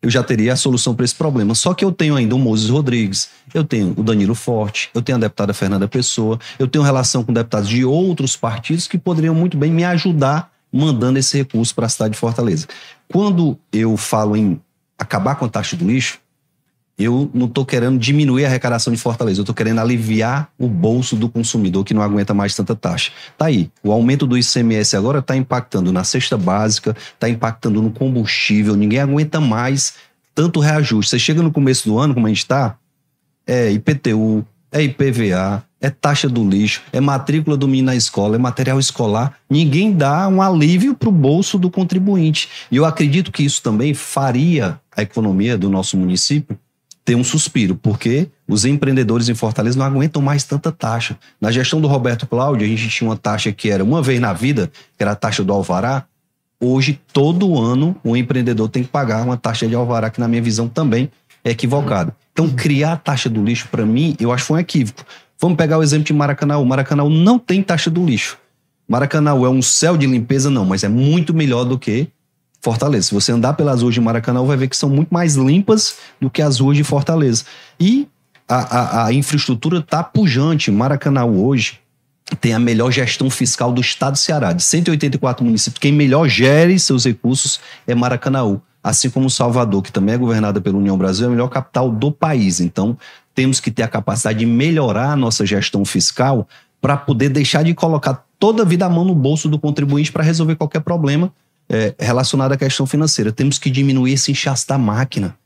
[0.00, 1.54] eu já teria a solução para esse problema.
[1.54, 5.16] Só que eu tenho ainda o Moses Rodrigues, eu tenho o Danilo Forte, eu tenho
[5.16, 9.56] a deputada Fernanda Pessoa, eu tenho relação com deputados de outros partidos que poderiam muito
[9.56, 12.66] bem me ajudar mandando esse recurso para a cidade de Fortaleza.
[13.08, 14.60] Quando eu falo em
[14.98, 16.18] acabar com a taxa do lixo,
[16.98, 21.14] eu não estou querendo diminuir a arrecadação de Fortaleza, eu estou querendo aliviar o bolso
[21.14, 23.12] do consumidor que não aguenta mais tanta taxa.
[23.36, 27.90] Tá aí, o aumento do ICMS agora está impactando na cesta básica, está impactando no
[27.90, 29.94] combustível, ninguém aguenta mais
[30.34, 31.10] tanto reajuste.
[31.10, 32.76] Você chega no começo do ano, como a gente está,
[33.46, 38.38] é IPTU, é IPVA, é taxa do lixo, é matrícula do menino na escola, é
[38.38, 39.34] material escolar.
[39.48, 42.48] Ninguém dá um alívio para o bolso do contribuinte.
[42.70, 46.58] E eu acredito que isso também faria a economia do nosso município
[47.08, 51.16] ter um suspiro, porque os empreendedores em Fortaleza não aguentam mais tanta taxa.
[51.40, 54.34] Na gestão do Roberto Cláudio, a gente tinha uma taxa que era uma vez na
[54.34, 56.04] vida, que era a taxa do alvará.
[56.60, 60.42] Hoje, todo ano, o empreendedor tem que pagar uma taxa de alvará, que na minha
[60.42, 61.10] visão também
[61.42, 62.14] é equivocada.
[62.30, 65.02] Então, criar a taxa do lixo, para mim, eu acho que foi um equívoco.
[65.40, 66.62] Vamos pegar o exemplo de Maracanã.
[66.62, 68.36] Maracanã não tem taxa do lixo.
[68.86, 72.08] Maracanã é um céu de limpeza, não, mas é muito melhor do que
[72.60, 73.08] Fortaleza.
[73.08, 76.28] Se você andar pelas ruas de Maracanã, vai ver que são muito mais limpas do
[76.28, 77.44] que as ruas de Fortaleza.
[77.78, 78.08] E
[78.48, 80.70] a, a, a infraestrutura está pujante.
[80.70, 81.80] Maracanã hoje
[82.40, 84.52] tem a melhor gestão fiscal do estado do Ceará.
[84.52, 88.60] De 184 municípios, quem melhor gere seus recursos é Maracanaú.
[88.82, 92.12] Assim como Salvador, que também é governada pela União Brasil, é a melhor capital do
[92.12, 92.60] país.
[92.60, 92.96] Então,
[93.34, 96.48] temos que ter a capacidade de melhorar a nossa gestão fiscal
[96.80, 100.22] para poder deixar de colocar toda a vida a mão no bolso do contribuinte para
[100.22, 101.32] resolver qualquer problema
[101.68, 103.30] é, relacionado à questão financeira.
[103.30, 105.36] Temos que diminuir esse inchaço da máquina.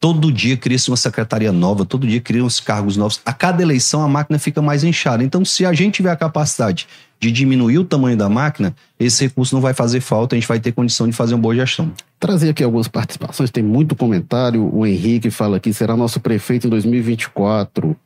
[0.00, 3.20] Todo dia cria-se uma secretaria nova, todo dia criam-se cargos novos.
[3.26, 5.24] A cada eleição a máquina fica mais inchada.
[5.24, 6.86] Então, se a gente tiver a capacidade
[7.18, 10.60] de diminuir o tamanho da máquina, esse recurso não vai fazer falta, a gente vai
[10.60, 11.90] ter condição de fazer uma boa gestão.
[12.20, 14.72] Trazer aqui algumas participações, tem muito comentário.
[14.72, 17.96] O Henrique fala aqui: será nosso prefeito em 2024.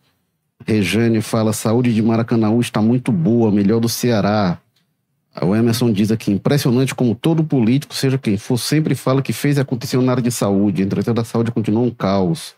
[0.66, 4.58] Rejane fala: saúde de Maracanã está muito boa, melhor do Ceará.
[5.40, 9.56] O Emerson diz aqui, impressionante como todo político, seja quem for, sempre fala que fez
[9.56, 10.82] e aconteceu na área de saúde.
[10.82, 12.54] Entretanto, a saúde continua um caos.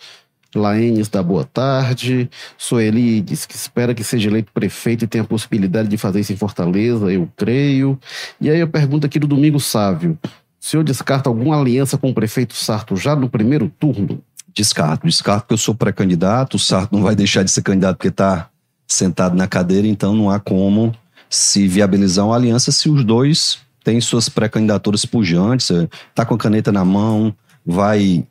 [0.54, 2.30] Laenes da boa tarde.
[2.56, 6.32] Sueli diz que espera que seja eleito prefeito e tenha a possibilidade de fazer isso
[6.32, 7.98] em Fortaleza, eu creio.
[8.40, 10.18] E aí eu pergunto aqui do Domingo Sávio.
[10.22, 10.28] O
[10.64, 14.22] senhor descarta alguma aliança com o prefeito Sarto já no primeiro turno?
[14.54, 18.08] Descarto, descarto porque eu sou pré-candidato, o Sarto não vai deixar de ser candidato porque
[18.08, 18.48] está
[18.86, 20.94] sentado na cadeira, então não há como
[21.28, 25.88] se viabilizar uma aliança se os dois têm suas pré-candidaturas pujantes, eh,
[26.24, 27.34] com a caneta na mão,
[27.64, 28.26] vai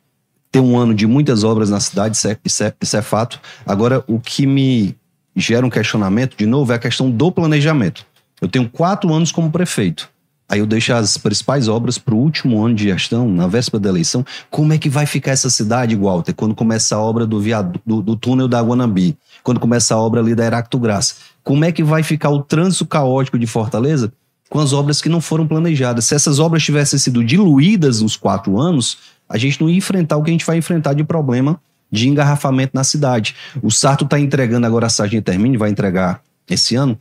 [0.50, 3.40] ter um ano de muitas obras na cidade, isso é, isso, é, isso é fato.
[3.66, 4.96] Agora, o que me
[5.36, 8.06] gera um questionamento, de novo, é a questão do planejamento.
[8.40, 10.08] Eu tenho quatro anos como prefeito.
[10.48, 13.88] Aí eu deixo as principais obras para o último ano de gestão, na véspera da
[13.88, 14.24] eleição.
[14.50, 18.02] Como é que vai ficar essa cidade, Walter, quando começa a obra do, viado, do,
[18.02, 19.16] do túnel da Guanambi?
[19.42, 21.16] Quando começa a obra ali da Heracto Graça?
[21.44, 24.12] Como é que vai ficar o trânsito caótico de Fortaleza
[24.50, 26.06] com as obras que não foram planejadas?
[26.06, 30.22] Se essas obras tivessem sido diluídas nos quatro anos, a gente não ia enfrentar o
[30.22, 31.60] que a gente vai enfrentar de problema
[31.92, 33.36] de engarrafamento na cidade.
[33.62, 36.98] O Sarto está entregando agora a Sargento Termine, vai entregar esse ano,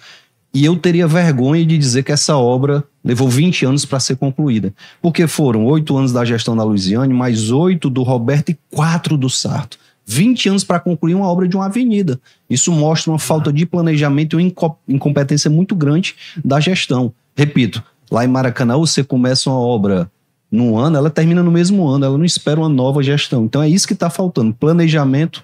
[0.53, 4.71] e eu teria vergonha de dizer que essa obra levou 20 anos para ser concluída.
[5.01, 9.31] Porque foram oito anos da gestão da Luiziane, mais oito do Roberto e quatro do
[9.31, 9.79] Sarto.
[10.05, 12.19] 20 anos para concluir uma obra de uma avenida.
[12.49, 17.13] Isso mostra uma falta de planejamento e uma incompetência muito grande da gestão.
[17.35, 20.11] Repito, lá em Maracanã você começa uma obra
[20.51, 23.45] num ano, ela termina no mesmo ano, ela não espera uma nova gestão.
[23.45, 25.43] Então é isso que está faltando: planejamento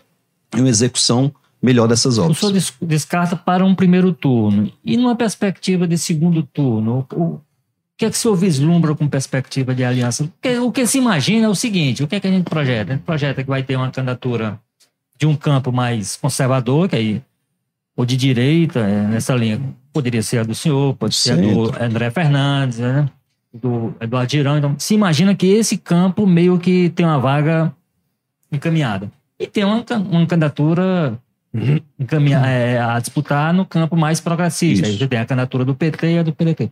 [0.56, 2.42] e uma execução melhor dessas obras.
[2.42, 4.72] O senhor descarta para um primeiro turno.
[4.86, 7.40] E numa perspectiva de segundo turno, o
[8.00, 10.24] que é que o senhor vislumbra com perspectiva de aliança?
[10.24, 12.46] O que, o que se imagina é o seguinte: o que é que a gente
[12.46, 12.94] projeta?
[12.94, 14.58] A gente projeta que vai ter uma candidatura
[15.18, 17.22] de um campo mais conservador, que aí,
[17.98, 19.62] ou de direita, é, nessa linha.
[19.92, 23.10] Poderia ser a do senhor, pode ser a do André Fernandes, né?
[23.54, 24.58] do Eduardo Girão.
[24.58, 27.74] Então, se imagina que esse campo meio que tem uma vaga
[28.50, 29.12] encaminhada.
[29.38, 31.20] E tem uma, uma candidatura
[32.00, 34.88] encaminha, é, a disputar no campo mais progressista.
[34.88, 36.72] Aí você tem a candidatura do PT e a do PDT.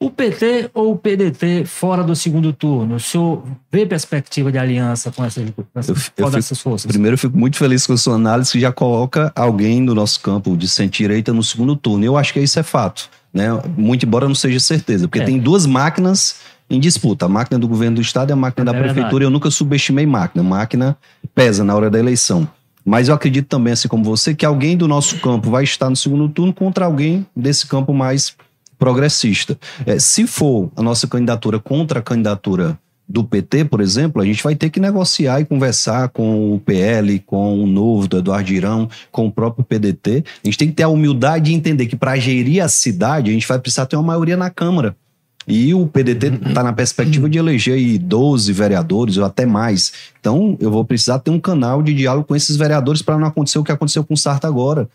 [0.00, 2.94] O PT ou o PDT fora do segundo turno?
[2.94, 6.86] O senhor vê perspectiva de aliança com essas, com essas, eu, eu fico, forças?
[6.86, 10.20] Primeiro, eu fico muito feliz com a sua análise que já coloca alguém no nosso
[10.20, 12.04] campo de centro-direita no segundo turno.
[12.04, 13.10] Eu acho que isso é fato.
[13.34, 13.48] Né?
[13.76, 15.24] Muito embora não seja certeza, porque é.
[15.24, 16.36] tem duas máquinas
[16.70, 17.26] em disputa.
[17.26, 19.02] A máquina do governo do estado e a máquina é da prefeitura.
[19.02, 19.24] Verdade.
[19.24, 20.44] Eu nunca subestimei máquina.
[20.44, 20.96] Máquina
[21.34, 22.48] pesa na hora da eleição.
[22.84, 25.96] Mas eu acredito também, assim como você, que alguém do nosso campo vai estar no
[25.96, 28.36] segundo turno contra alguém desse campo mais
[28.78, 29.58] progressista.
[29.84, 34.42] É, se for a nossa candidatura contra a candidatura do PT, por exemplo, a gente
[34.42, 38.88] vai ter que negociar e conversar com o PL, com o Novo, do Eduardo Girão,
[39.10, 40.24] com o próprio PDT.
[40.44, 43.32] A gente tem que ter a humildade de entender que para gerir a cidade, a
[43.32, 44.94] gente vai precisar ter uma maioria na Câmara.
[45.46, 49.94] E o PDT está na perspectiva de eleger aí 12 vereadores ou até mais.
[50.20, 53.58] Então, eu vou precisar ter um canal de diálogo com esses vereadores para não acontecer
[53.58, 54.86] o que aconteceu com o Sarta agora.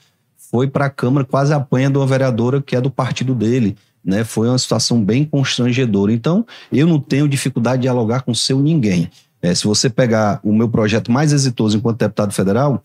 [0.53, 3.75] Foi para a Câmara, quase apanha de uma vereadora que é do partido dele.
[4.05, 4.23] Né?
[4.23, 6.13] Foi uma situação bem constrangedora.
[6.13, 9.09] Então, eu não tenho dificuldade de dialogar com seu ninguém.
[9.41, 12.83] É, se você pegar o meu projeto mais exitoso enquanto deputado federal,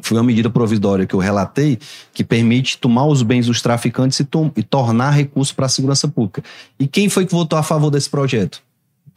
[0.00, 1.78] foi uma medida provisória que eu relatei
[2.12, 6.44] que permite tomar os bens dos traficantes e, e tornar recurso para a segurança pública.
[6.78, 8.62] E quem foi que votou a favor desse projeto?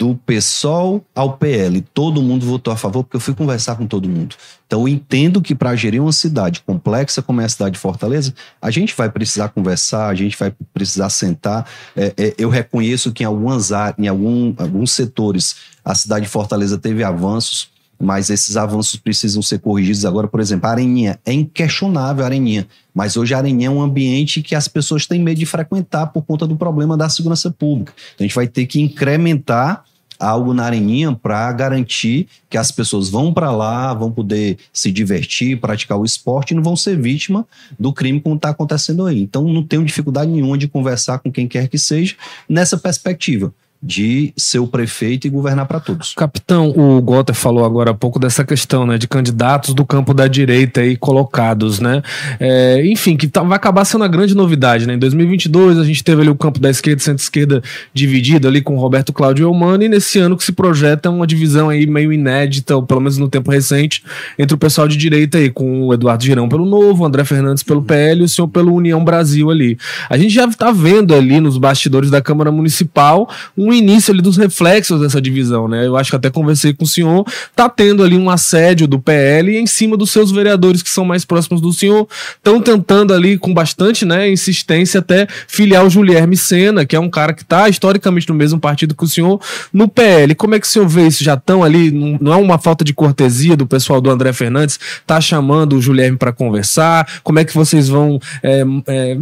[0.01, 1.79] Do PSOL ao PL.
[1.93, 4.35] Todo mundo votou a favor porque eu fui conversar com todo mundo.
[4.65, 8.33] Então eu entendo que para gerir uma cidade complexa como é a cidade de Fortaleza,
[8.59, 11.67] a gente vai precisar conversar, a gente vai precisar sentar.
[11.95, 16.79] É, é, eu reconheço que em algumas em algum, alguns setores, a cidade de Fortaleza
[16.79, 17.69] teve avanços
[18.01, 20.27] mas esses avanços precisam ser corrigidos agora.
[20.27, 24.41] Por exemplo, a Areninha, é inquestionável a Areninha, mas hoje a Areninha é um ambiente
[24.41, 27.93] que as pessoas têm medo de frequentar por conta do problema da segurança pública.
[28.15, 29.85] Então a gente vai ter que incrementar
[30.21, 35.59] algo na Areninha para garantir que as pessoas vão para lá, vão poder se divertir,
[35.59, 37.45] praticar o esporte e não vão ser vítima
[37.79, 39.21] do crime como está acontecendo aí.
[39.21, 42.15] Então não tenho dificuldade nenhuma de conversar com quem quer que seja
[42.47, 46.13] nessa perspectiva de ser o prefeito e governar para todos.
[46.13, 50.27] Capitão, o Gotter falou agora há pouco dessa questão, né, de candidatos do campo da
[50.27, 52.03] direita aí colocados, né?
[52.39, 54.93] É, enfim, que tá, vai acabar sendo a grande novidade, né?
[54.93, 58.77] Em 2022 a gente teve ali o campo da esquerda e centro-esquerda dividido ali com
[58.77, 62.83] Roberto Cláudio Eumano e nesse ano que se projeta uma divisão aí meio inédita, ou
[62.83, 64.03] pelo menos no tempo recente,
[64.37, 67.63] entre o pessoal de direita aí, com o Eduardo Girão pelo Novo, o André Fernandes
[67.63, 69.77] pelo PL e o senhor pelo União Brasil ali.
[70.07, 74.37] A gente já tá vendo ali nos bastidores da Câmara Municipal um início ali dos
[74.37, 75.85] reflexos dessa divisão, né?
[75.85, 79.57] Eu acho que até conversei com o senhor, tá tendo ali um assédio do PL
[79.57, 83.53] em cima dos seus vereadores que são mais próximos do senhor, estão tentando ali com
[83.53, 88.29] bastante, né, insistência até filiar o Julierme Sena, que é um cara que tá historicamente
[88.29, 89.39] no mesmo partido que o senhor,
[89.73, 90.35] no PL.
[90.35, 91.23] Como é que o senhor vê isso?
[91.23, 95.19] Já estão ali, não é uma falta de cortesia do pessoal do André Fernandes, tá
[95.19, 97.07] chamando o Julierme para conversar?
[97.23, 99.17] Como é que vocês vão é, é,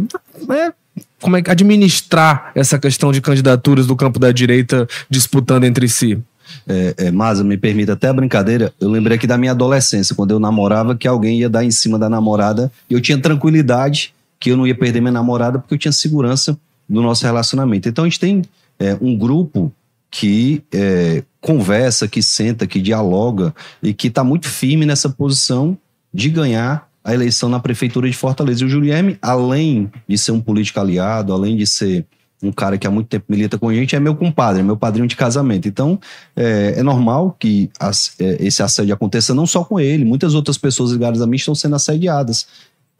[0.50, 0.72] é,
[1.20, 6.18] como é que administrar essa questão de candidaturas do campo da direita disputando entre si?
[6.66, 8.72] É, é, Maza, me permita até a brincadeira.
[8.80, 11.98] Eu lembrei aqui da minha adolescência, quando eu namorava, que alguém ia dar em cima
[11.98, 15.78] da namorada e eu tinha tranquilidade que eu não ia perder minha namorada porque eu
[15.78, 17.88] tinha segurança do nosso relacionamento.
[17.88, 18.42] Então a gente tem
[18.78, 19.72] é, um grupo
[20.10, 25.78] que é, conversa, que senta, que dialoga e que está muito firme nessa posição
[26.12, 28.62] de ganhar a eleição na prefeitura de Fortaleza.
[28.62, 32.06] E o Julieme, além de ser um político aliado, além de ser
[32.42, 34.76] um cara que há muito tempo milita com a gente, é meu compadre, é meu
[34.76, 35.68] padrinho de casamento.
[35.68, 36.00] Então,
[36.34, 40.56] é, é normal que as, é, esse assédio aconteça não só com ele, muitas outras
[40.56, 42.46] pessoas ligadas a mim estão sendo assediadas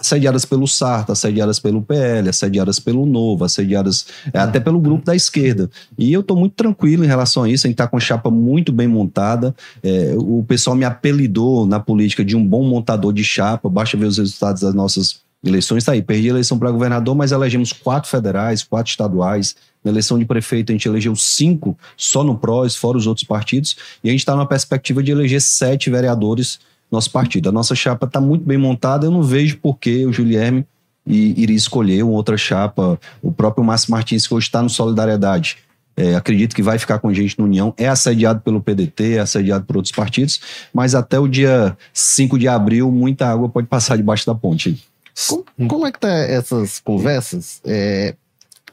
[0.01, 5.15] assediadas pelo Sarta, assediadas pelo PL, assediadas pelo Novo, assediadas é, até pelo grupo da
[5.15, 5.71] esquerda.
[5.99, 8.31] E eu estou muito tranquilo em relação a isso, a gente está com a chapa
[8.31, 9.55] muito bem montada.
[9.83, 14.07] É, o pessoal me apelidou na política de um bom montador de chapa, basta ver
[14.07, 15.83] os resultados das nossas eleições.
[15.83, 19.55] Está aí, perdi a eleição para governador, mas elegemos quatro federais, quatro estaduais.
[19.83, 23.77] Na eleição de prefeito, a gente elegeu cinco só no PROS, fora os outros partidos.
[24.05, 26.59] E a gente está numa perspectiva de eleger sete vereadores
[26.91, 27.49] nosso partido.
[27.49, 30.67] A nossa chapa está muito bem montada, eu não vejo por que o Julierme
[31.07, 32.99] iria escolher uma outra chapa.
[33.23, 35.59] O próprio Márcio Martins, que hoje está no Solidariedade,
[35.97, 39.19] é, acredito que vai ficar com a gente no União, é assediado pelo PDT, é
[39.21, 40.41] assediado por outros partidos,
[40.73, 44.83] mas até o dia 5 de abril, muita água pode passar debaixo da ponte.
[45.29, 48.15] Como, como é que tá essas conversas é,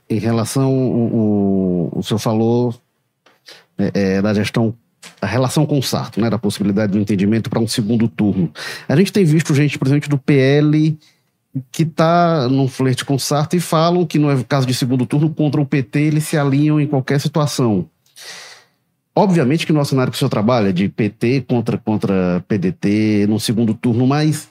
[0.10, 2.74] em relação, o, o, o senhor falou
[3.78, 4.74] é, é da gestão
[5.22, 8.52] a relação com o Sarto, né, da possibilidade do entendimento para um segundo turno.
[8.88, 10.98] A gente tem visto gente, por exemplo, do PL
[11.72, 15.30] que está num flerte com o Sarto e falam que no caso de segundo turno
[15.30, 17.90] contra o PT eles se alinham em qualquer situação.
[19.16, 23.74] Obviamente que no cenário que o senhor trabalha, de PT contra, contra PDT no segundo
[23.74, 24.50] turno, mas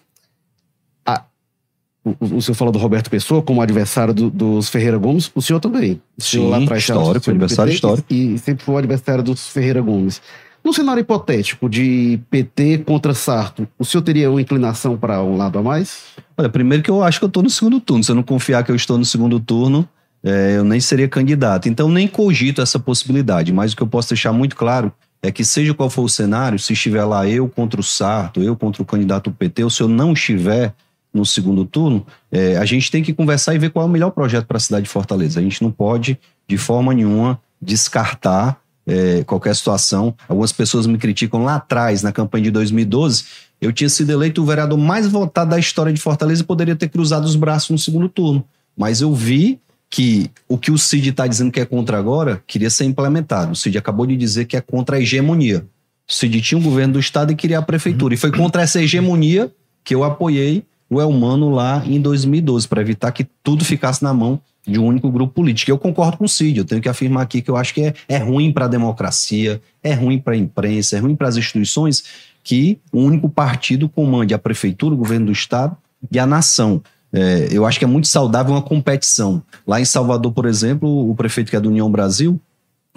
[2.07, 5.59] o, o senhor falou do Roberto Pessoa como adversário do, dos Ferreira Gomes, o senhor
[5.59, 6.01] também.
[6.17, 8.07] O senhor Sim, lá atrás histórico, adversário PT, histórico.
[8.15, 10.23] E, e sempre foi o adversário dos Ferreira Gomes.
[10.67, 15.61] Num cenário hipotético de PT contra Sarto, o senhor teria uma inclinação para um lado
[15.61, 16.07] a mais?
[16.37, 18.03] Olha, primeiro que eu acho que eu estou no segundo turno.
[18.03, 19.89] Se eu não confiar que eu estou no segundo turno,
[20.25, 21.69] é, eu nem seria candidato.
[21.69, 23.53] Então, nem cogito essa possibilidade.
[23.53, 26.59] Mas o que eu posso deixar muito claro é que, seja qual for o cenário,
[26.59, 29.89] se estiver lá eu contra o Sarto, eu contra o candidato PT, ou se eu
[29.89, 30.75] não estiver
[31.15, 34.11] no segundo turno, é, a gente tem que conversar e ver qual é o melhor
[34.11, 35.39] projeto para a cidade de Fortaleza.
[35.39, 40.15] A gente não pode, de forma nenhuma, descartar é, qualquer situação.
[40.29, 43.25] Algumas pessoas me criticam lá atrás, na campanha de 2012.
[43.61, 46.89] Eu tinha sido eleito o vereador mais votado da história de Fortaleza e poderia ter
[46.89, 48.45] cruzado os braços no segundo turno.
[48.77, 52.71] Mas eu vi que o que o Cid está dizendo que é contra agora queria
[52.71, 53.53] ser implementado.
[53.53, 55.67] O Cid acabou de dizer que é contra a hegemonia.
[56.09, 58.15] O Cid tinha um governo do Estado e queria a prefeitura.
[58.15, 59.51] E foi contra essa hegemonia
[59.83, 64.41] que eu apoiei o Elmano lá em 2012, para evitar que tudo ficasse na mão
[64.67, 65.71] de um único grupo político.
[65.71, 67.95] Eu concordo com o Cid, eu tenho que afirmar aqui que eu acho que é,
[68.09, 72.05] é ruim para a democracia, é ruim para a imprensa, é ruim para as instituições
[72.43, 75.77] que um único partido comande a prefeitura, o governo do Estado
[76.11, 76.83] e a nação.
[77.13, 79.43] É, eu acho que é muito saudável uma competição.
[79.67, 82.41] Lá em Salvador, por exemplo, o prefeito que é do União Brasil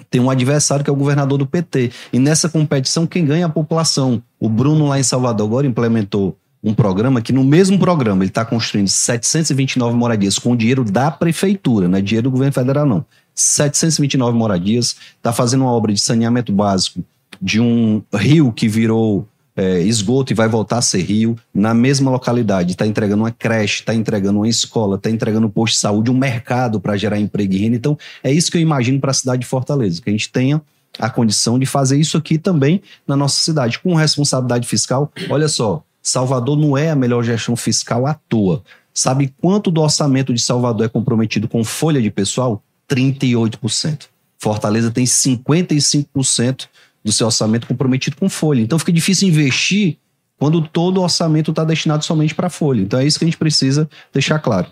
[0.08, 1.90] tem um adversário que é o governador do PT.
[2.12, 4.22] E nessa competição, quem ganha é a população.
[4.38, 8.44] O Bruno, lá em Salvador, agora implementou um programa que, no mesmo programa, ele está
[8.44, 13.04] construindo 729 moradias com dinheiro da prefeitura, não é dinheiro do governo federal, não.
[13.34, 17.02] 729 moradias, está fazendo uma obra de saneamento básico
[17.40, 22.10] de um rio que virou é, esgoto e vai voltar a ser rio, na mesma
[22.10, 22.72] localidade.
[22.72, 26.16] Está entregando uma creche, está entregando uma escola, está entregando um posto de saúde, um
[26.16, 27.76] mercado para gerar emprego e renda.
[27.76, 30.60] Então, é isso que eu imagino para a cidade de Fortaleza, que a gente tenha
[30.98, 35.10] a condição de fazer isso aqui também na nossa cidade, com responsabilidade fiscal.
[35.28, 38.62] Olha só, Salvador não é a melhor gestão fiscal à toa.
[38.92, 42.62] Sabe quanto do orçamento de Salvador é comprometido com folha de pessoal?
[42.88, 44.06] 38%.
[44.38, 46.66] Fortaleza tem 55%
[47.04, 48.60] do seu orçamento comprometido com folha.
[48.60, 49.98] Então fica difícil investir
[50.38, 52.80] quando todo o orçamento está destinado somente para folha.
[52.80, 54.66] Então é isso que a gente precisa deixar claro.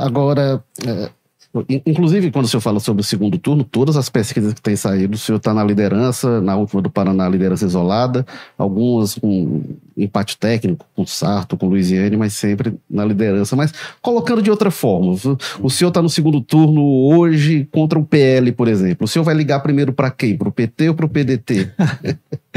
[0.00, 1.10] Agora, é,
[1.86, 5.14] Inclusive, quando o senhor fala sobre o segundo turno, todas as pesquisas que têm saído,
[5.14, 8.26] o senhor está na liderança, na última do Paraná, liderança isolada,
[8.58, 9.62] algumas com
[9.96, 13.56] empate técnico, com Sarto, com Luiziane, mas sempre na liderança.
[13.56, 15.16] Mas colocando de outra forma,
[15.60, 19.06] o senhor está no segundo turno hoje contra o PL, por exemplo.
[19.06, 20.36] O senhor vai ligar primeiro para quem?
[20.36, 21.70] Para o PT ou para o PDT?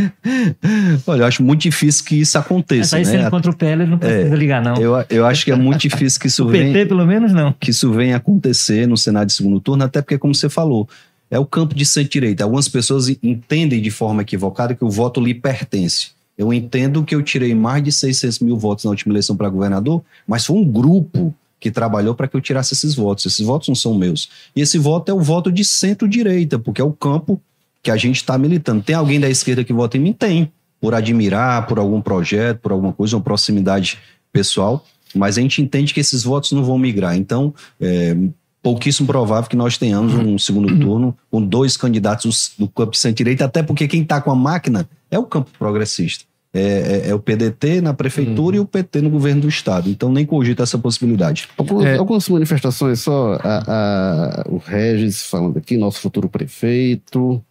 [1.07, 2.97] Olha, eu acho muito difícil que isso aconteça.
[2.97, 3.21] Mas aí né?
[3.21, 4.75] sendo contra o PL, não precisa é, ligar, não.
[4.75, 6.73] Eu, eu acho que é muito difícil que isso o venha.
[6.73, 7.53] PT, pelo menos, não.
[7.53, 10.87] Que isso venha acontecer no Senado de segundo turno, até porque, como você falou,
[11.29, 12.43] é o campo de centro-direita.
[12.43, 16.09] Algumas pessoas entendem de forma equivocada que o voto lhe pertence.
[16.37, 20.03] Eu entendo que eu tirei mais de 600 mil votos na última eleição para governador,
[20.27, 23.25] mas foi um grupo que trabalhou para que eu tirasse esses votos.
[23.25, 24.29] Esses votos não são meus.
[24.55, 27.39] E esse voto é o voto de centro-direita, porque é o campo
[27.83, 28.81] que a gente está militando.
[28.83, 30.13] Tem alguém da esquerda que vota em mim?
[30.13, 30.51] Tem.
[30.81, 33.99] Por admirar, por algum projeto, por alguma coisa, uma proximidade
[34.33, 34.83] pessoal.
[35.13, 37.15] Mas a gente entende que esses votos não vão migrar.
[37.15, 38.15] Então, é
[38.61, 43.63] pouquíssimo provável que nós tenhamos um segundo turno com dois candidatos do campo centro-direita, até
[43.63, 46.25] porque quem está com a máquina é o campo progressista.
[46.53, 48.61] É, é, é, o PDT na prefeitura uhum.
[48.61, 49.89] e o PT no governo do estado.
[49.89, 51.47] Então nem cogita essa possibilidade.
[51.57, 51.95] Algumas, é.
[51.95, 53.39] algumas manifestações só.
[53.41, 57.41] A, a, o Regis falando aqui, nosso futuro prefeito.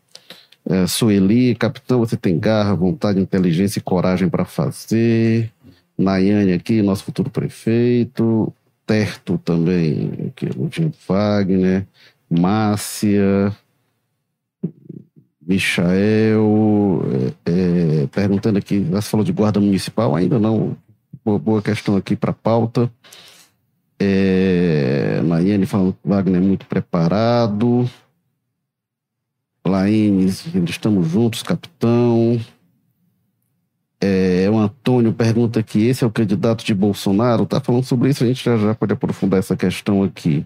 [0.68, 5.50] É, Sueli, capitão, você tem garra, vontade, inteligência e coragem para fazer.
[5.96, 8.52] Nayane aqui, nosso futuro prefeito.
[8.90, 11.86] Terto também, aqui, Ludinho Wagner.
[12.28, 13.56] Márcia.
[15.40, 17.02] Michael,
[17.46, 20.76] é, é, perguntando aqui, você falou de guarda municipal, ainda não.
[21.24, 22.90] Boa, boa questão aqui para pauta.
[23.96, 27.88] É, Nayane falando que Wagner é muito preparado.
[29.64, 32.40] Laines, estamos juntos, capitão.
[34.00, 37.44] É, o Antônio pergunta aqui: esse é o candidato de Bolsonaro?
[37.44, 40.44] Tá falando sobre isso, a gente já, já pode aprofundar essa questão aqui.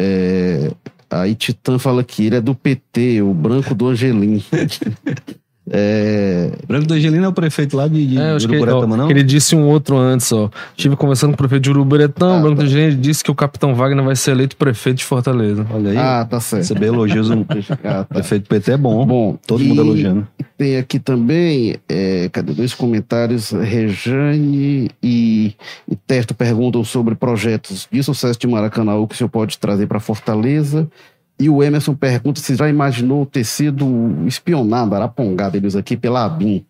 [0.00, 0.72] É,
[1.08, 4.42] aí Titã fala que ele é do PT, o branco do Angelim.
[5.68, 6.50] É...
[6.66, 9.10] Branco do Angelino é o prefeito lá de, de é, Uruburetama, não?
[9.10, 10.50] Ele disse um outro antes, ó.
[10.76, 12.62] Estive conversando com o prefeito de Uruburetama, ah, Branco tá.
[12.62, 15.66] do Angelino disse que o capitão Wagner vai ser eleito prefeito de Fortaleza.
[15.70, 15.96] Olha aí.
[15.96, 16.64] Ah, tá certo.
[16.64, 17.46] Você bem elogioso no
[17.84, 18.04] ah, tá.
[18.04, 19.06] prefeito do PT é bom.
[19.06, 20.26] Bom, todo mundo elogiando.
[20.56, 23.50] Tem aqui também, é, cadê dois comentários?
[23.50, 25.54] Rejane e,
[25.88, 30.00] e Terto perguntam sobre projetos de sucesso de Maracanã que o senhor pode trazer para
[30.00, 30.88] Fortaleza
[31.40, 33.86] e o Emerson pergunta se já imaginou ter sido
[34.26, 36.64] espionado, arapongado, eles aqui, pela ABIN.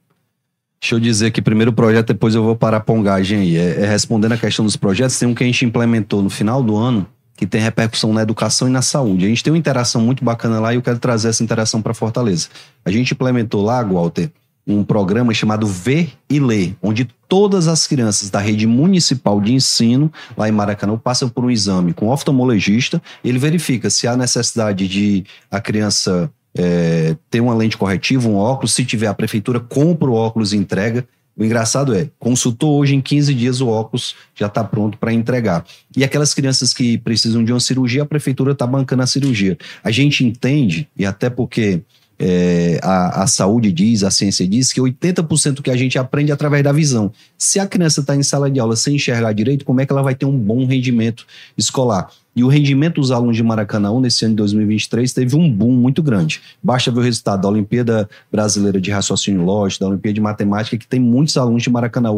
[0.80, 3.56] Deixa eu dizer que primeiro o projeto, depois eu vou para a pongagem aí.
[3.56, 6.62] É, é, respondendo a questão dos projetos, tem um que a gente implementou no final
[6.62, 7.06] do ano,
[7.36, 9.26] que tem repercussão na educação e na saúde.
[9.26, 11.92] A gente tem uma interação muito bacana lá e eu quero trazer essa interação para
[11.92, 12.48] Fortaleza.
[12.84, 14.30] A gente implementou lá, Walter,
[14.66, 20.12] um programa chamado Ver e Ler, onde todas as crianças da rede municipal de ensino,
[20.36, 23.02] lá em Maracanã, passam por um exame com oftalmologista.
[23.24, 28.72] Ele verifica se há necessidade de a criança é, ter uma lente corretiva, um óculos.
[28.72, 31.06] Se tiver, a prefeitura compra o óculos e entrega.
[31.36, 35.64] O engraçado é, consultou hoje em 15 dias o óculos, já está pronto para entregar.
[35.96, 39.56] E aquelas crianças que precisam de uma cirurgia, a prefeitura está bancando a cirurgia.
[39.82, 41.80] A gente entende, e até porque
[42.22, 46.30] é, a, a, saúde diz, a ciência diz, que 80% do que a gente aprende
[46.30, 47.10] é através da visão.
[47.38, 50.02] Se a criança está em sala de aula sem enxergar direito, como é que ela
[50.02, 52.10] vai ter um bom rendimento escolar?
[52.36, 56.02] E o rendimento dos alunos de Maracanã nesse ano de 2023 teve um boom muito
[56.02, 56.42] grande.
[56.62, 60.86] Basta ver o resultado da Olimpíada Brasileira de Raciocínio Lógico, da Olimpíada de Matemática, que
[60.86, 62.10] tem muitos alunos de Maracanã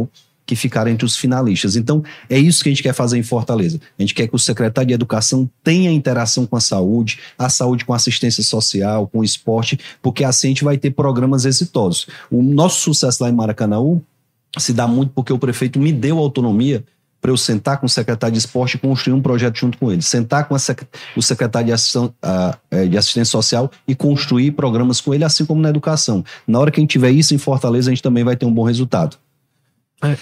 [0.45, 1.77] que ficaram entre os finalistas.
[1.77, 3.81] Então, é isso que a gente quer fazer em Fortaleza.
[3.99, 7.85] A gente quer que o secretário de Educação tenha interação com a saúde, a saúde
[7.85, 12.07] com assistência social, com esporte, porque assim a gente vai ter programas exitosos.
[12.31, 13.79] O nosso sucesso lá em Maracanã
[14.59, 16.85] se dá muito porque o prefeito me deu autonomia
[17.23, 20.03] para eu sentar com o secretário de esporte e construir um projeto junto com ele.
[20.03, 20.83] Sentar com sec
[21.17, 21.73] o secretário de,
[22.69, 26.25] é, de assistência social e construir programas com ele, assim como na educação.
[26.47, 28.53] Na hora que a gente tiver isso em Fortaleza, a gente também vai ter um
[28.53, 29.17] bom resultado.
[30.03, 30.17] É,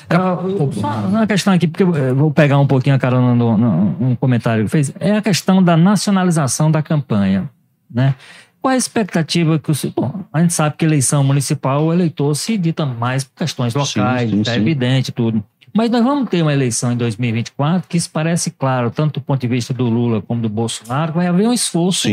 [0.79, 4.17] só uma questão aqui, porque eu vou pegar um pouquinho a carona no, no, no
[4.17, 4.93] comentário que fez.
[5.01, 7.49] É a questão da nacionalização da campanha,
[7.91, 8.15] né?
[8.61, 9.75] Qual a expectativa que o.
[9.97, 14.29] Bom, a gente sabe que eleição municipal, o eleitor se dita mais por questões locais,
[14.29, 14.61] sim, sim, é sim.
[14.61, 15.43] evidente tudo.
[15.75, 19.41] Mas nós vamos ter uma eleição em 2024 que isso parece claro, tanto do ponto
[19.41, 22.09] de vista do Lula como do Bolsonaro, vai haver um esforço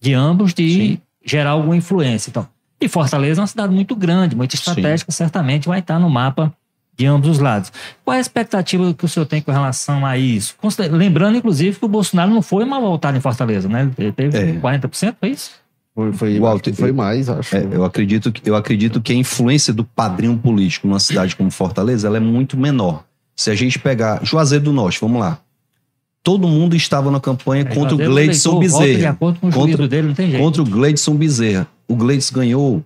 [0.00, 2.30] de ambos de gerar alguma influência.
[2.30, 2.46] Então,
[2.80, 6.54] e Fortaleza é uma cidade muito grande, muito estratégica, certamente vai estar no mapa
[7.00, 7.72] de ambos os lados.
[8.04, 10.54] Qual é a expectativa que o senhor tem com relação a isso?
[10.90, 13.90] Lembrando, inclusive, que o Bolsonaro não foi mal voltado em Fortaleza, né?
[13.96, 14.52] Ele teve é.
[14.52, 15.50] 40%, foi isso?
[15.94, 17.56] Foi, foi, Walter, foi mais, acho.
[17.56, 21.50] É, eu, acredito que, eu acredito que a influência do padrinho político numa cidade como
[21.50, 23.02] Fortaleza ela é muito menor.
[23.34, 25.38] Se a gente pegar Juazeiro do Norte, vamos lá.
[26.22, 29.16] Todo mundo estava na campanha é, contra o Gleidson Bezerra.
[29.18, 31.66] Contra, dele, contra o Gleidson Bezerra.
[31.88, 32.84] O Gleidson ganhou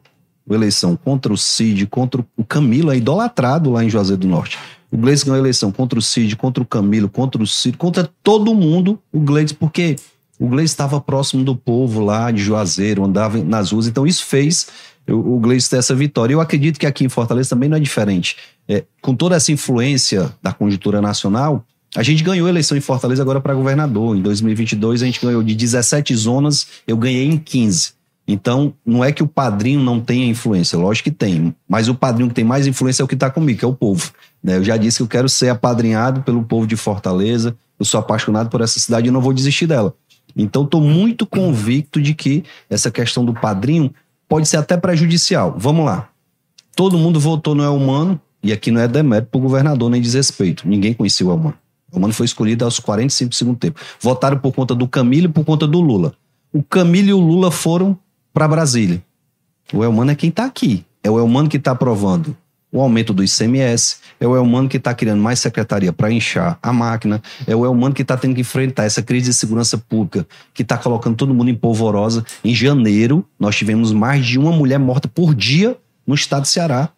[0.49, 4.59] a eleição contra o Cid, contra o Camilo, é idolatrado lá em Juazeiro do Norte.
[4.91, 8.09] O Gleidson ganhou a eleição contra o Cid, contra o Camilo, contra o Cid, contra
[8.23, 9.97] todo mundo, o Gleidson, porque
[10.39, 14.69] o Gleidson estava próximo do povo lá de Juazeiro, andava nas ruas, então isso fez
[15.07, 16.33] o Gleison ter essa vitória.
[16.33, 18.37] Eu acredito que aqui em Fortaleza também não é diferente.
[18.67, 21.65] É, com toda essa influência da conjuntura nacional,
[21.95, 24.17] a gente ganhou a eleição em Fortaleza agora para governador.
[24.17, 27.93] Em 2022 a gente ganhou de 17 zonas, eu ganhei em 15.
[28.27, 32.29] Então, não é que o padrinho não tenha influência, lógico que tem, mas o padrinho
[32.29, 34.11] que tem mais influência é o que está comigo, que é o povo.
[34.43, 34.57] Né?
[34.57, 38.49] Eu já disse que eu quero ser apadrinhado pelo povo de Fortaleza, eu sou apaixonado
[38.49, 39.95] por essa cidade e não vou desistir dela.
[40.35, 43.93] Então, estou muito convicto de que essa questão do padrinho
[44.27, 45.55] pode ser até prejudicial.
[45.59, 46.09] Vamos lá.
[46.75, 50.67] Todo mundo votou no Elmano, e aqui não é demérito para o governador nem desrespeito.
[50.67, 51.55] Ninguém conhecia o Elmano.
[51.93, 53.81] O Elmano foi escolhido aos 45 do tempo.
[54.01, 56.15] Votaram por conta do Camilo e por conta do Lula.
[56.53, 57.99] O Camilo e o Lula foram
[58.35, 59.03] para Brasília.
[59.73, 60.85] O Elmano é quem está aqui.
[61.03, 62.37] É o Elmano que está aprovando
[62.73, 66.73] o aumento do ICMS, é o Elmano que está criando mais secretaria para inchar a
[66.73, 70.63] máquina, é o Elmano que está tendo que enfrentar essa crise de segurança pública, que
[70.63, 72.25] está colocando todo mundo em polvorosa.
[72.43, 76.89] Em janeiro, nós tivemos mais de uma mulher morta por dia no estado de Ceará.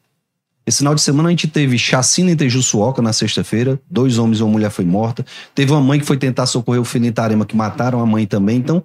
[0.65, 4.43] Esse final de semana a gente teve chacina em Tejuçuoca na sexta-feira, dois homens e
[4.43, 5.27] uma mulher foi morta.
[5.55, 8.25] Teve uma mãe que foi tentar socorrer o filho em Itarema, que mataram a mãe
[8.25, 8.57] também.
[8.57, 8.83] Então,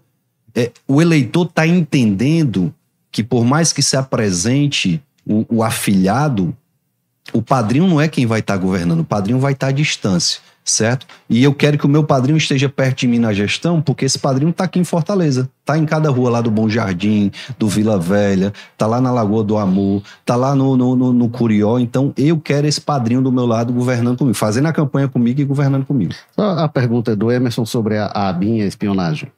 [0.55, 2.73] é, o eleitor está entendendo
[3.11, 6.55] que por mais que se apresente o, o, afilhado,
[7.33, 9.73] o padrinho não é quem vai estar tá governando, o padrinho vai estar tá à
[9.73, 11.05] distância, certo?
[11.29, 14.17] E eu quero que o meu padrinho esteja perto de mim na gestão, porque esse
[14.17, 17.99] padrinho está aqui em Fortaleza, está em cada rua lá do Bom Jardim, do Vila
[17.99, 22.13] Velha, está lá na Lagoa do Amor, está lá no, no, no, no, Curió, então
[22.17, 25.85] eu quero esse padrinho do meu lado governando comigo, fazendo a campanha comigo e governando
[25.85, 26.13] comigo.
[26.37, 29.29] A pergunta é do Emerson sobre a, a espionagem.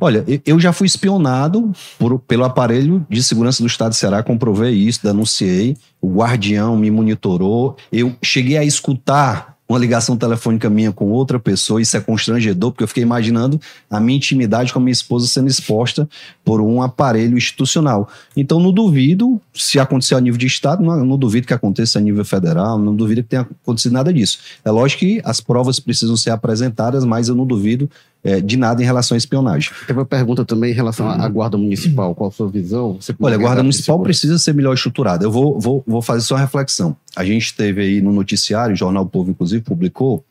[0.00, 4.74] Olha, eu já fui espionado por, pelo aparelho de segurança do Estado de Ceará, comprovei
[4.74, 11.12] isso, denunciei, o guardião me monitorou, eu cheguei a escutar uma ligação telefônica minha com
[11.12, 14.92] outra pessoa, isso é constrangedor, porque eu fiquei imaginando a minha intimidade com a minha
[14.92, 16.08] esposa sendo exposta
[16.44, 18.08] por um aparelho institucional.
[18.36, 22.02] Então, não duvido, se acontecer a nível de Estado, não, não duvido que aconteça a
[22.02, 24.40] nível federal, não duvido que tenha acontecido nada disso.
[24.64, 27.88] É lógico que as provas precisam ser apresentadas, mas eu não duvido
[28.22, 29.70] é, de nada em relação à espionagem.
[29.86, 32.14] Teve uma pergunta também em relação à Guarda Municipal.
[32.14, 32.98] Qual a sua visão?
[33.20, 35.24] Olha, a Guarda Municipal precisa ser melhor estruturada.
[35.24, 36.96] Eu vou, vou, vou fazer só uma reflexão.
[37.16, 40.24] A gente teve aí no noticiário, o Jornal Povo, inclusive, publicou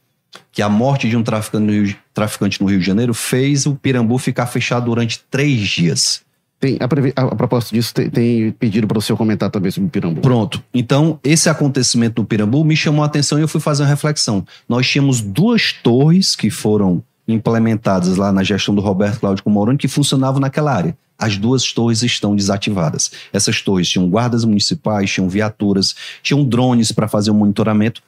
[0.52, 3.76] que a morte de um traficante no Rio, traficante no Rio de Janeiro fez o
[3.76, 6.22] Pirambu ficar fechado durante três dias.
[6.60, 9.88] Tem, a, a, a propósito disso, tem, tem pedido para o senhor comentar também sobre
[9.88, 10.20] o Pirambu.
[10.20, 10.62] Pronto.
[10.74, 14.46] Então, esse acontecimento no Pirambu me chamou a atenção e eu fui fazer uma reflexão.
[14.68, 17.02] Nós tínhamos duas torres que foram
[17.34, 20.98] implementadas lá na gestão do Roberto Cláudio Comoroni que funcionavam naquela área.
[21.18, 23.12] as duas torres estão desativadas.
[23.34, 28.02] Essas torres tinham guardas municipais, tinham viaturas, tinham drones para fazer o monitoramento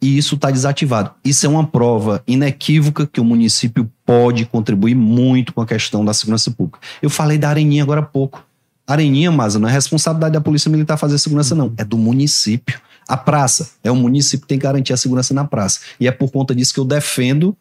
[0.00, 1.10] e isso está desativado.
[1.24, 6.12] Isso é uma prova inequívoca que o município pode contribuir muito com a questão da
[6.12, 6.78] segurança pública.
[7.00, 8.44] Eu falei da Areninha agora há pouco.
[8.86, 11.72] Areninha, mas não é responsabilidade da Polícia Militar fazer segurança, não.
[11.76, 12.78] É do município.
[13.08, 13.70] A praça.
[13.82, 15.80] É o município que tem que garantir a segurança na praça.
[15.98, 17.56] E é por conta disso que eu defendo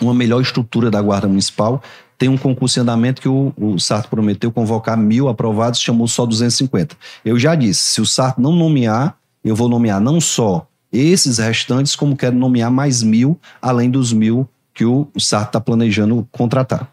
[0.00, 1.82] uma melhor estrutura da Guarda Municipal.
[2.16, 6.24] Tem um concurso em andamento que o, o Sarto prometeu convocar mil aprovados, chamou só
[6.24, 6.96] 250.
[7.24, 11.96] Eu já disse, se o Sarto não nomear, eu vou nomear não só esses restantes,
[11.96, 16.88] como quero nomear mais mil, além dos mil que o Sarto está planejando contratar.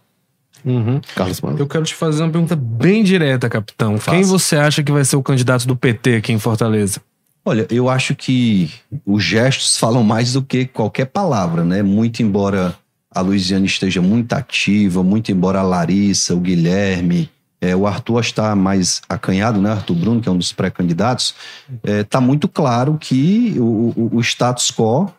[0.66, 1.00] Uhum.
[1.16, 1.58] Carlos Mano.
[1.58, 3.98] Eu quero te fazer uma pergunta bem direta, capitão.
[3.98, 4.18] Faça.
[4.18, 7.02] Quem você acha que vai ser o candidato do PT aqui em Fortaleza?
[7.46, 8.70] Olha, eu acho que
[9.06, 11.82] os gestos falam mais do que qualquer palavra, né?
[11.82, 12.76] Muito embora
[13.12, 17.30] a Luiziane esteja muito ativa, muito embora a Larissa, o Guilherme,
[17.62, 19.72] é, o Arthur está mais acanhado, né?
[19.72, 21.36] Arthur Bruno, que é um dos pré-candidatos,
[21.84, 25.12] está muito claro que o, o, o status quo,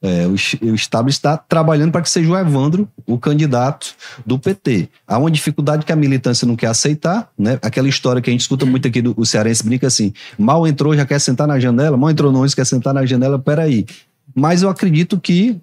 [0.00, 0.34] é, o,
[0.70, 4.88] o Estado está trabalhando para que seja o Evandro o candidato do PT.
[5.06, 7.58] Há uma dificuldade que a militância não quer aceitar, né?
[7.62, 10.94] Aquela história que a gente escuta muito aqui do o cearense brinca assim: mal entrou,
[10.94, 13.86] já quer sentar na janela, mal entrou não, quer sentar na janela, peraí.
[14.32, 15.60] Mas eu acredito que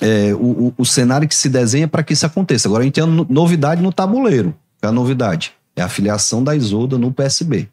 [0.00, 2.68] é, o, o, o cenário que se desenha para que isso aconteça.
[2.68, 4.54] Agora a gente tem uma novidade no tabuleiro.
[4.82, 5.52] É a novidade?
[5.76, 7.68] É a filiação da Isolda no PSB.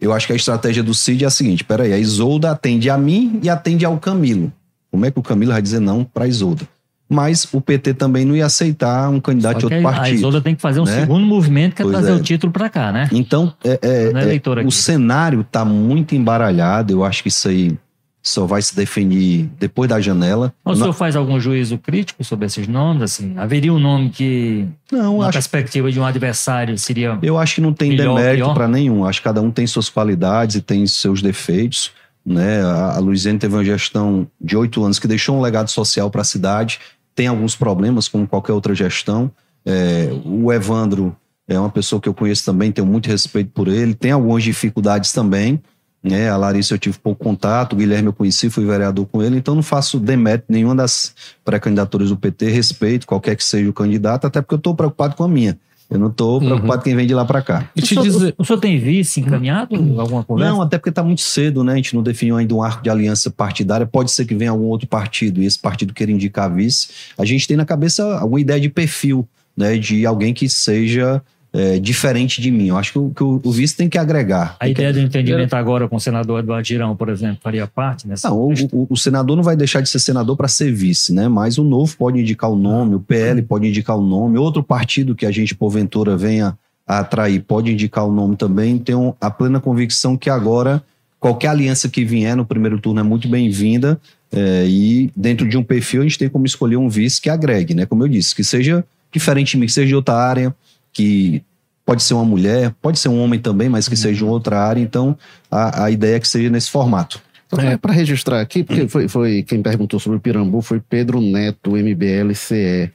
[0.00, 2.96] Eu acho que a estratégia do Cid é a seguinte: peraí, a Isolda atende a
[2.96, 4.52] mim e atende ao Camilo.
[4.90, 6.66] Como é que o Camilo vai dizer não para a Isolda?
[7.10, 10.16] Mas o PT também não ia aceitar um candidato de outro a- a partido.
[10.16, 11.00] Isolda tem que fazer um né?
[11.00, 12.14] segundo movimento que é Pois trazer é.
[12.14, 13.08] o título para cá, né?
[13.12, 16.92] Então, é, é, é é, o cenário está muito embaralhado.
[16.92, 17.76] Eu acho que isso aí
[18.22, 20.52] só vai se definir depois da janela.
[20.64, 23.02] O senhor faz algum juízo crítico sobre esses nomes?
[23.02, 27.18] Assim, haveria um nome que, não, na acho perspectiva de um adversário, seria.
[27.22, 29.04] Eu acho que não tem Melhor, demérito para nenhum.
[29.04, 31.92] Acho que cada um tem suas qualidades e tem seus defeitos.
[32.24, 32.62] Né?
[32.62, 36.20] A, a Luiziane teve uma gestão de oito anos que deixou um legado social para
[36.20, 36.80] a cidade.
[37.14, 39.30] Tem alguns problemas, como qualquer outra gestão.
[39.64, 41.16] É, o Evandro
[41.48, 43.94] é uma pessoa que eu conheço também, tenho muito respeito por ele.
[43.94, 45.62] Tem algumas dificuldades também.
[46.02, 46.28] Né?
[46.30, 49.54] A Larissa eu tive pouco contato, o Guilherme eu conheci, fui vereador com ele, então
[49.54, 51.12] não faço demérito nenhuma das
[51.44, 55.24] pré-candidaturas do PT, respeito qualquer que seja o candidato, até porque eu estou preocupado com
[55.24, 55.58] a minha.
[55.90, 57.70] Eu não estou preocupado quem vem de lá para cá.
[57.74, 58.34] E O te senhor, dizer.
[58.36, 59.74] o senhor tem vice encaminhado?
[59.98, 60.52] Alguma conversa?
[60.52, 61.72] Não, até porque está muito cedo, né?
[61.72, 63.86] A gente não definiu ainda um arco de aliança partidária.
[63.86, 66.88] Pode ser que venha algum outro partido e esse partido queira indicar vice.
[67.16, 69.26] A gente tem na cabeça alguma ideia de perfil,
[69.56, 69.78] né?
[69.78, 71.22] De alguém que seja
[71.52, 72.68] é, diferente de mim.
[72.68, 74.56] Eu acho que o, que o- vice tem que agregar.
[74.60, 77.66] A Tem que- ideia do entendimento agora com o senador Eduardo Girão, por exemplo, faria
[77.66, 78.28] parte nessa.
[78.28, 81.26] Não, o, o- o senador não vai deixar de ser senador para ser vice, né?
[81.28, 85.14] Mas o novo pode indicar o nome, o PL pode indicar o nome, outro partido
[85.14, 88.78] que a gente, porventura, venha a atrair pode indicar o nome também.
[88.78, 90.82] Tenho a plena convicção que agora
[91.20, 93.98] qualquer aliança que vier no primeiro turno é muito bem-vinda.
[94.30, 97.72] é, e dentro de um perfil a gente tem como escolher um vice que agregue,
[97.72, 97.86] né?
[97.86, 100.54] Como eu disse, que seja diferente de mim, que seja de outra área,
[100.98, 101.42] que
[101.86, 104.80] pode ser uma mulher, pode ser um homem também, mas que seja de outra área.
[104.80, 105.16] Então,
[105.48, 107.20] a, a ideia é que seja nesse formato.
[107.56, 111.76] É, para registrar aqui, porque foi, foi quem perguntou sobre o Pirambu foi Pedro Neto,
[111.78, 112.90] MBLCE.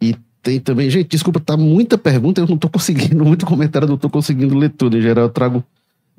[0.00, 3.96] E tem também, gente, desculpa, tá muita pergunta, eu não tô conseguindo, muito comentário, não
[3.96, 4.96] tô conseguindo ler tudo.
[4.98, 5.64] Em geral, eu trago,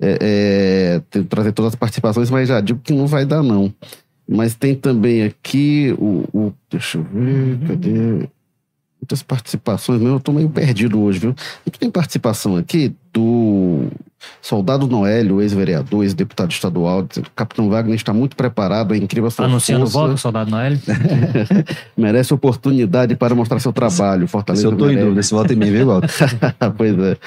[0.01, 3.71] é, é, tento trazer todas as participações, mas já digo que não vai dar, não.
[4.27, 6.25] Mas tem também aqui o.
[6.33, 8.27] o- deixa eu ver, cadê?
[9.03, 11.35] Muitas participações, mesmo, eu tô meio perdido hoje, viu?
[11.37, 13.89] A gente tem participação aqui do
[14.41, 19.43] Soldado Noélio, ex-vereador, ex-deputado estadual, o Capitão Wagner está muito preparado, é incrível a sua
[19.43, 20.77] Anunciando força, voto, soldado Noel.
[21.97, 24.25] merece oportunidade para mostrar seu trabalho.
[24.25, 25.03] Fortaleza Se eu tô em merece.
[25.03, 26.09] dúvida, se vota em mim, viu, Walter?
[26.77, 27.17] pois é.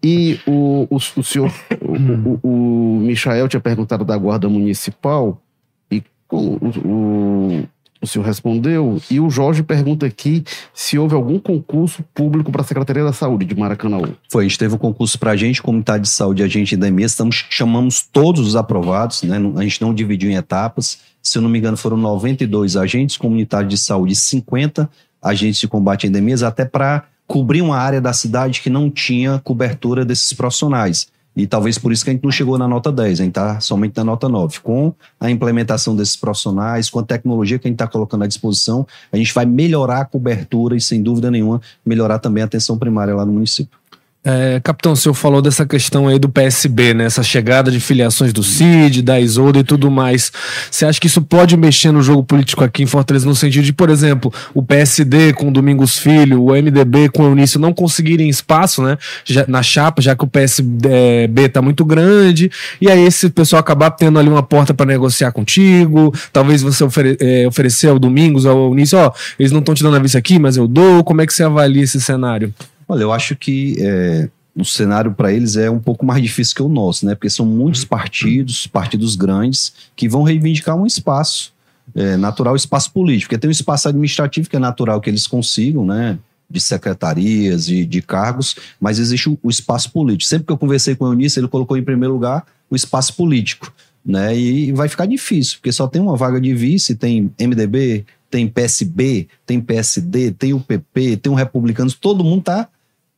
[0.00, 5.42] E o, o, o senhor, o, o, o Michael tinha perguntado da Guarda Municipal
[5.90, 7.64] e com, o, o,
[8.04, 9.00] o senhor respondeu.
[9.10, 13.44] E o Jorge pergunta aqui se houve algum concurso público para a Secretaria da Saúde
[13.44, 14.00] de Maracanã.
[14.30, 17.12] Foi, a gente teve um concurso para agente comunitário de saúde e agente da EMES,
[17.12, 19.38] estamos, chamamos todos os aprovados, né?
[19.56, 23.70] A gente não dividiu em etapas, se eu não me engano foram 92 agentes comunitários
[23.70, 24.88] de saúde e 50
[25.22, 29.40] agentes de combate a endemias, até para cobrir uma área da cidade que não tinha
[29.42, 31.08] cobertura desses profissionais.
[31.36, 33.60] E talvez por isso que a gente não chegou na nota 10, a gente está
[33.60, 34.60] somente na nota 9.
[34.60, 38.86] Com a implementação desses profissionais, com a tecnologia que a gente está colocando à disposição,
[39.12, 43.14] a gente vai melhorar a cobertura e, sem dúvida nenhuma, melhorar também a atenção primária
[43.14, 43.78] lá no município.
[44.26, 47.04] É, capitão, o senhor falou dessa questão aí do PSB, né?
[47.04, 50.32] Essa chegada de filiações do CID, da Isolda e tudo mais.
[50.70, 53.72] Você acha que isso pode mexer no jogo político aqui em Fortaleza, no sentido de,
[53.74, 58.30] por exemplo, o PSD com o Domingos Filho, o MDB com o Eunício não conseguirem
[58.30, 58.96] espaço, né?
[59.26, 62.50] Já, na chapa, já que o PSB tá muito grande,
[62.80, 67.18] e aí esse pessoal acabar tendo ali uma porta para negociar contigo, talvez você ofere
[67.20, 70.38] é, oferecer ao Domingos, ao Eunício, ó, eles não estão te dando a vista aqui,
[70.38, 71.04] mas eu dou.
[71.04, 72.54] Como é que você avalia esse cenário?
[72.88, 76.62] Olha, eu acho que é, o cenário para eles é um pouco mais difícil que
[76.62, 77.14] o nosso, né?
[77.14, 81.52] Porque são muitos partidos, partidos grandes, que vão reivindicar um espaço
[81.94, 83.28] é, natural, espaço político.
[83.28, 86.18] Porque tem um espaço administrativo que é natural que eles consigam, né?
[86.48, 90.28] De secretarias e de, de, cargos, mas existe o, o, espaço político.
[90.28, 93.72] Sempre que eu conversei com o Eunice, ele colocou em primeiro lugar o espaço político,
[94.04, 94.36] né?
[94.36, 99.26] E vai ficar difícil, porque só tem uma vaga de vice, tem MDB, tem PSB,
[99.46, 102.68] tem PSD, tem o PP, tem o Republicanos, todo mundo está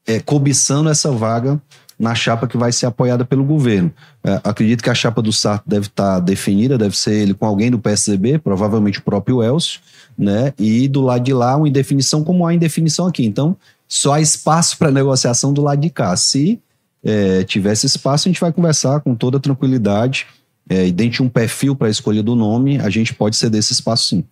[0.07, 1.61] é, cobiçando essa vaga
[1.99, 3.91] na chapa que vai ser apoiada pelo governo.
[4.23, 7.47] É, acredito que a chapa do Sarto deve estar tá definida, deve ser ele com
[7.47, 9.81] alguém do PSDB, provavelmente o próprio Elcio,
[10.17, 10.53] né?
[10.59, 13.25] E do lado de lá, uma indefinição como há indefinição aqui.
[13.25, 13.57] Então,
[13.89, 16.15] só há espaço para negociação do lado de cá.
[16.17, 16.61] Se
[17.03, 20.27] é, tivesse espaço, a gente vai conversar com toda tranquilidade.
[20.69, 23.61] É, e dentro de um perfil para a escolha do nome, a gente pode ceder
[23.61, 24.25] esse espaço sim.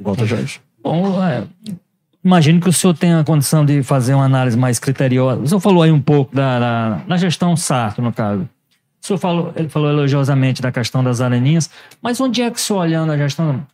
[0.00, 0.60] Volta, Jorge.
[0.82, 1.44] Bom, é,
[2.26, 5.42] Imagino que o senhor tenha a condição de fazer uma análise mais criteriosa.
[5.42, 8.42] O senhor falou aí um pouco da, da, da gestão Sarto, no caso.
[9.00, 11.70] O senhor falou, ele falou elogiosamente da questão das areninhas,
[12.02, 13.64] mas onde é que o senhor olhando a gestão...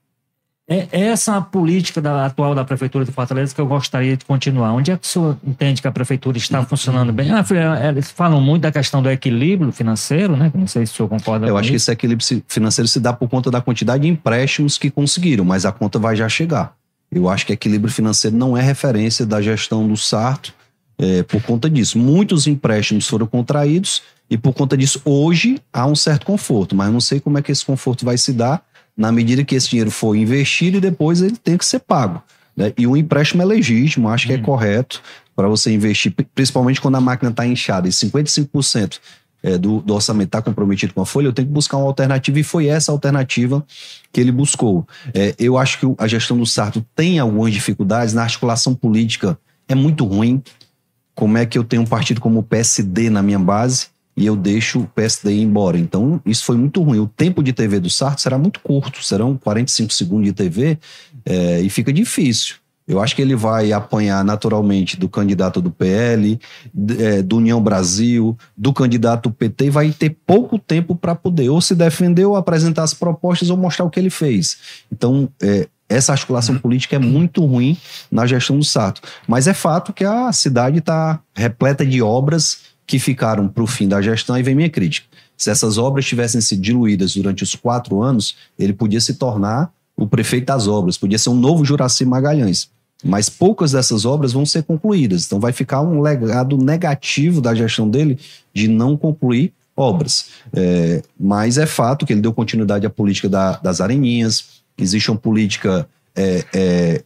[0.68, 4.24] É, é essa a política da, atual da Prefeitura de Fortaleza que eu gostaria de
[4.26, 4.74] continuar.
[4.74, 7.32] Onde é que o senhor entende que a Prefeitura está funcionando bem?
[7.32, 7.42] Ah,
[7.82, 10.52] é, eles falam muito da questão do equilíbrio financeiro, né?
[10.54, 11.70] Não sei se o senhor concorda Eu acho isso.
[11.70, 15.64] que esse equilíbrio financeiro se dá por conta da quantidade de empréstimos que conseguiram, mas
[15.64, 16.74] a conta vai já chegar.
[17.12, 20.54] Eu acho que equilíbrio financeiro não é referência da gestão do Sarto
[20.98, 21.98] é, por conta disso.
[21.98, 27.00] Muitos empréstimos foram contraídos e por conta disso hoje há um certo conforto, mas não
[27.00, 28.64] sei como é que esse conforto vai se dar
[28.96, 32.22] na medida que esse dinheiro for investido e depois ele tem que ser pago.
[32.56, 32.72] Né?
[32.78, 34.42] E o empréstimo é legítimo, acho que é hum.
[34.42, 35.02] correto
[35.34, 38.98] para você investir, principalmente quando a máquina está inchada, e 55%
[39.42, 42.38] é, do, do, orçamento está comprometido com a folha, eu tenho que buscar uma alternativa
[42.38, 43.64] e foi essa alternativa
[44.12, 44.86] que ele buscou.
[45.12, 49.38] É, eu acho que a gestão do Sarto tem algumas dificuldades na articulação política,
[49.68, 50.42] é muito ruim.
[51.14, 54.36] Como é que eu tenho um partido como o PSD na minha base e eu
[54.36, 55.78] deixo o PSD ir embora?
[55.78, 57.00] Então, isso foi muito ruim.
[57.00, 60.78] O tempo de TV do Sarto será muito curto, serão 45 segundos de TV
[61.24, 62.61] é, e fica difícil.
[62.92, 66.38] Eu acho que ele vai apanhar naturalmente do candidato do PL,
[66.98, 71.60] é, do União Brasil, do candidato PT e vai ter pouco tempo para poder ou
[71.60, 74.58] se defender ou apresentar as propostas ou mostrar o que ele fez.
[74.92, 77.76] Então, é, essa articulação política é muito ruim
[78.10, 79.00] na gestão do Sato.
[79.26, 83.88] Mas é fato que a cidade está repleta de obras que ficaram para o fim
[83.88, 85.06] da gestão e vem minha crítica.
[85.36, 90.06] Se essas obras tivessem sido diluídas durante os quatro anos, ele podia se tornar o
[90.06, 92.70] prefeito das obras, podia ser um novo Juraci Magalhães.
[93.04, 95.26] Mas poucas dessas obras vão ser concluídas.
[95.26, 98.18] Então vai ficar um legado negativo da gestão dele
[98.54, 100.26] de não concluir obras.
[100.52, 105.16] É, mas é fato que ele deu continuidade à política da, das areninhas, existe uma
[105.16, 107.04] política é, é,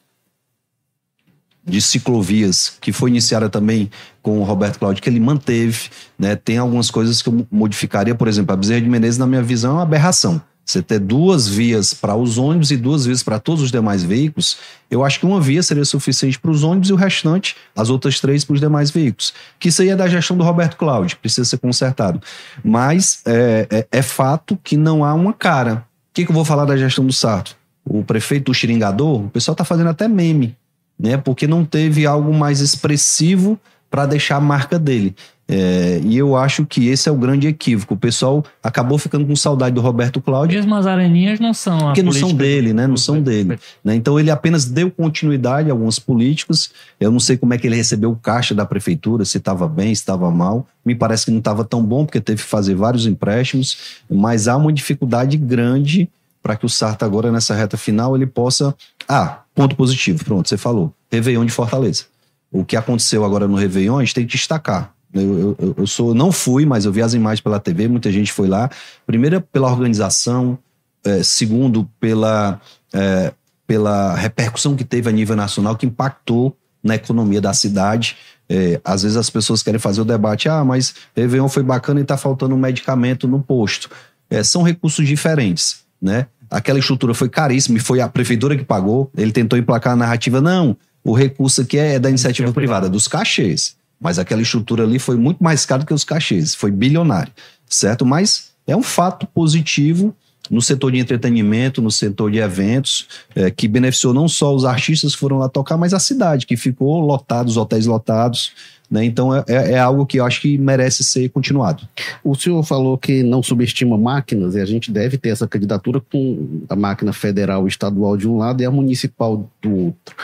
[1.65, 3.91] de ciclovias que foi iniciada também
[4.23, 5.89] com o Roberto Cláudio, que ele manteve.
[6.19, 6.37] Né?
[6.37, 9.73] Tem algumas coisas que eu modificaria, por exemplo, a Bezerra de Menezes, na minha visão,
[9.73, 10.41] é uma aberração.
[10.67, 14.59] Você ter duas vias para os ônibus e duas vias para todos os demais veículos,
[14.91, 18.19] eu acho que uma via seria suficiente para os ônibus e o restante, as outras
[18.19, 19.33] três, para os demais veículos.
[19.61, 22.21] Que isso aí é da gestão do Roberto Cláudio, precisa ser consertado.
[22.65, 25.87] Mas é, é, é fato que não há uma cara.
[26.11, 27.57] O que, que eu vou falar da gestão do Sarto?
[27.85, 30.57] O prefeito do Xiringador, o pessoal está fazendo até meme,
[30.99, 31.17] né?
[31.17, 33.57] Porque não teve algo mais expressivo
[33.89, 35.15] para deixar a marca dele.
[35.49, 37.95] É, e eu acho que esse é o grande equívoco.
[37.95, 40.57] O pessoal acabou ficando com saudade do Roberto Cláudio.
[40.57, 42.87] Mesmo as areninhas não são Porque não são dele, né?
[42.87, 43.59] Não são dele.
[43.85, 43.95] Né?
[43.95, 46.71] Então ele apenas deu continuidade a alguns políticos.
[46.99, 49.95] Eu não sei como é que ele recebeu o caixa da prefeitura, se estava bem,
[49.95, 50.67] se estava mal.
[50.85, 54.03] Me parece que não estava tão bom, porque teve que fazer vários empréstimos.
[54.11, 56.09] Mas há uma dificuldade grande
[56.43, 58.75] para que o Sarta agora, nessa reta final, ele possa...
[59.09, 60.93] Ah, ponto positivo, pronto, você falou.
[61.11, 62.05] Réveillon de Fortaleza.
[62.53, 66.15] O que aconteceu agora no Réveillon, a gente tem que destacar eu, eu, eu, sou,
[66.15, 68.71] não fui, mas eu vi as imagens pela TV, muita gente foi lá.
[69.07, 70.59] Primeiro, pela organização,
[71.05, 72.61] é, segundo, pela,
[72.93, 73.33] é,
[73.67, 78.17] pela repercussão que teve a nível nacional, que impactou na economia da cidade.
[78.49, 82.03] É, às vezes as pessoas querem fazer o debate, ah, mas Réveillon foi bacana e
[82.03, 83.91] está faltando um medicamento no posto.
[84.31, 86.27] É, são recursos diferentes, né?
[86.49, 89.11] Aquela estrutura foi caríssima e foi a prefeitura que pagou.
[89.17, 93.77] Ele tentou emplacar a narrativa, não, o recurso aqui é da iniciativa privada, dos cachês.
[94.01, 97.33] Mas aquela estrutura ali foi muito mais cara do que os cachês, foi bilionário,
[97.67, 98.05] certo?
[98.05, 100.15] Mas é um fato positivo
[100.51, 105.15] no setor de entretenimento, no setor de eventos, é, que beneficiou não só os artistas
[105.15, 108.53] que foram lá tocar, mas a cidade, que ficou lotada, os hotéis lotados.
[108.91, 109.05] Né?
[109.05, 111.87] Então é, é, é algo que eu acho que merece ser continuado.
[112.23, 116.65] O senhor falou que não subestima máquinas e a gente deve ter essa candidatura com
[116.69, 120.17] a máquina federal e estadual de um lado e a municipal do outro.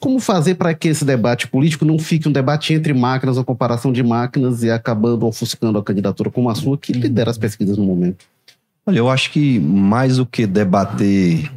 [0.00, 3.92] Como fazer para que esse debate político não fique um debate entre máquinas ou comparação
[3.92, 7.84] de máquinas e acabando ofuscando a candidatura como a sua, que lidera as pesquisas no
[7.84, 8.24] momento?
[8.86, 11.50] Olha, eu acho que mais do que debater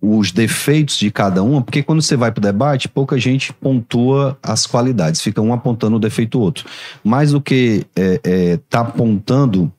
[0.00, 4.38] os defeitos de cada uma, porque quando você vai para o debate, pouca gente pontua
[4.42, 6.66] as qualidades, fica um apontando o defeito do outro.
[7.02, 9.72] Mais do que é, é, tá apontando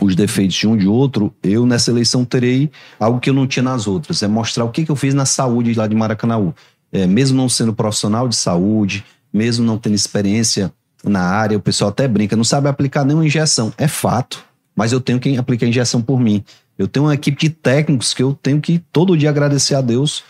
[0.00, 3.62] os defeitos de um de outro, eu nessa eleição terei algo que eu não tinha
[3.62, 6.52] nas outras, é mostrar o que, que eu fiz na saúde lá de Maracanã
[6.96, 10.72] é, mesmo não sendo profissional de saúde, mesmo não tendo experiência
[11.04, 13.72] na área, o pessoal até brinca, não sabe aplicar nenhuma injeção.
[13.76, 14.42] É fato,
[14.74, 16.42] mas eu tenho quem aplica a injeção por mim.
[16.78, 20.24] Eu tenho uma equipe de técnicos que eu tenho que todo dia agradecer a Deus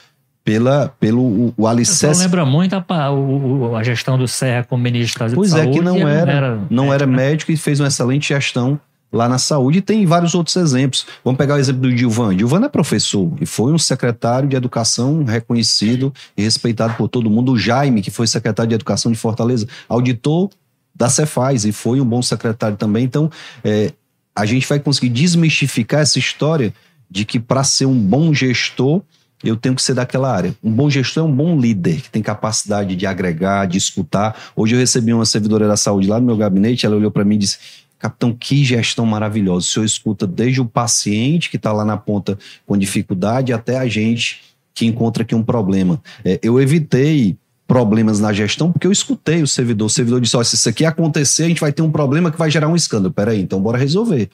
[0.45, 2.23] pela, pelo o, o alicerce.
[2.23, 5.67] lembra muito a, a, a, gestão do Serra como ministro da pois Saúde.
[5.67, 7.17] Pois é, que não era, não era, não era né?
[7.17, 8.79] médico e fez uma excelente gestão
[9.13, 9.79] lá na saúde.
[9.79, 11.07] E tem vários outros exemplos.
[11.25, 12.35] Vamos pegar o exemplo do Dilvan.
[12.35, 17.53] Dilvan é professor e foi um secretário de educação reconhecido e respeitado por todo mundo.
[17.53, 20.51] O Jaime, que foi secretário de educação de Fortaleza, auditor
[20.95, 23.05] da Cefaz e foi um bom secretário também.
[23.05, 23.31] Então,
[23.63, 23.93] é,
[24.35, 26.75] a gente vai conseguir desmistificar essa história
[27.11, 29.03] de que para ser um bom gestor,
[29.45, 30.55] eu tenho que ser daquela área.
[30.63, 34.37] Um bom gestor é um bom líder, que tem capacidade de agregar, de escutar.
[34.57, 37.37] Hoje eu recebi uma servidora da saúde lá no meu gabinete, ela olhou para mim
[37.37, 37.59] e disse:
[37.99, 39.67] Capitão, que gestão maravilhosa.
[39.67, 43.87] O senhor escuta desde o paciente que está lá na ponta com dificuldade até a
[43.87, 44.43] gente
[44.75, 46.01] que encontra aqui um problema.
[46.25, 47.37] É, eu evitei
[47.67, 49.87] problemas na gestão porque eu escutei o servidor.
[49.87, 52.39] O servidor disse: oh, se isso aqui acontecer, a gente vai ter um problema que
[52.39, 53.13] vai gerar um escândalo.
[53.13, 54.29] Peraí, então bora resolver.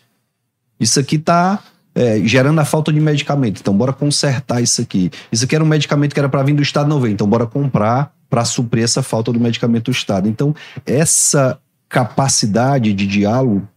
[0.80, 1.62] Isso aqui está
[1.94, 3.60] é, gerando a falta de medicamento.
[3.60, 5.10] Então, bora consertar isso aqui.
[5.30, 7.12] Isso aqui era um medicamento que era para vir do Estado, não veio.
[7.12, 10.28] Então, bora comprar para suprir essa falta do medicamento do Estado.
[10.28, 10.54] Então,
[10.86, 11.58] essa
[11.92, 13.68] capacidade de diálogo,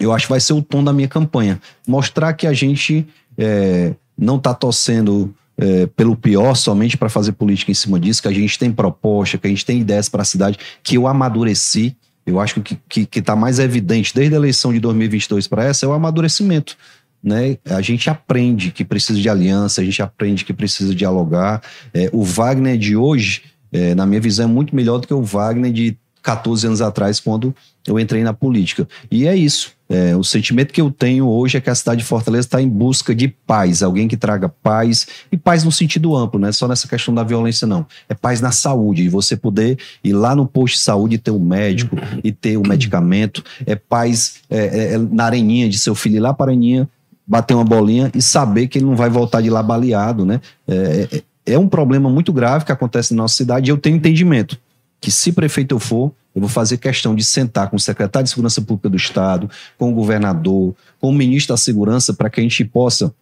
[0.00, 1.60] eu acho que vai ser o tom da minha campanha.
[1.86, 3.06] Mostrar que a gente
[3.38, 8.26] é, não está torcendo é, pelo pior somente para fazer política em cima disso, que
[8.26, 11.96] a gente tem proposta, que a gente tem ideias para a cidade, que eu amadureci.
[12.26, 15.88] Eu acho que que está mais evidente desde a eleição de 2022 para essa é
[15.88, 16.76] o amadurecimento.
[17.22, 17.56] Né?
[17.66, 21.62] A gente aprende que precisa de aliança, a gente aprende que precisa dialogar.
[21.94, 25.22] É, o Wagner de hoje, é, na minha visão, é muito melhor do que o
[25.22, 27.54] Wagner de 14 anos atrás, quando
[27.86, 28.86] eu entrei na política.
[29.10, 29.72] E é isso.
[29.88, 32.68] É, o sentimento que eu tenho hoje é que a cidade de Fortaleza está em
[32.68, 36.68] busca de paz, alguém que traga paz, e paz no sentido amplo, não é só
[36.68, 37.84] nessa questão da violência, não.
[38.08, 41.32] É paz na saúde, e você poder ir lá no posto de saúde e ter
[41.32, 45.76] um médico e ter o um medicamento, é paz é, é, é, na areninha de
[45.76, 46.88] seu filho ir lá para a areninha,
[47.26, 50.40] bater uma bolinha e saber que ele não vai voltar de lá baleado, né?
[50.68, 51.08] É,
[51.46, 54.56] é, é um problema muito grave que acontece na nossa cidade e eu tenho entendimento
[55.00, 58.30] que se prefeito eu for, eu vou fazer questão de sentar com o secretário de
[58.30, 62.42] Segurança Pública do Estado, com o governador, com o ministro da Segurança, para que a
[62.42, 63.12] gente possa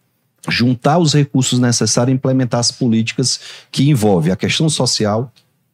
[0.47, 3.39] juntar os recursos necessários e implementar as políticas
[3.71, 5.31] que envolvem a questão social.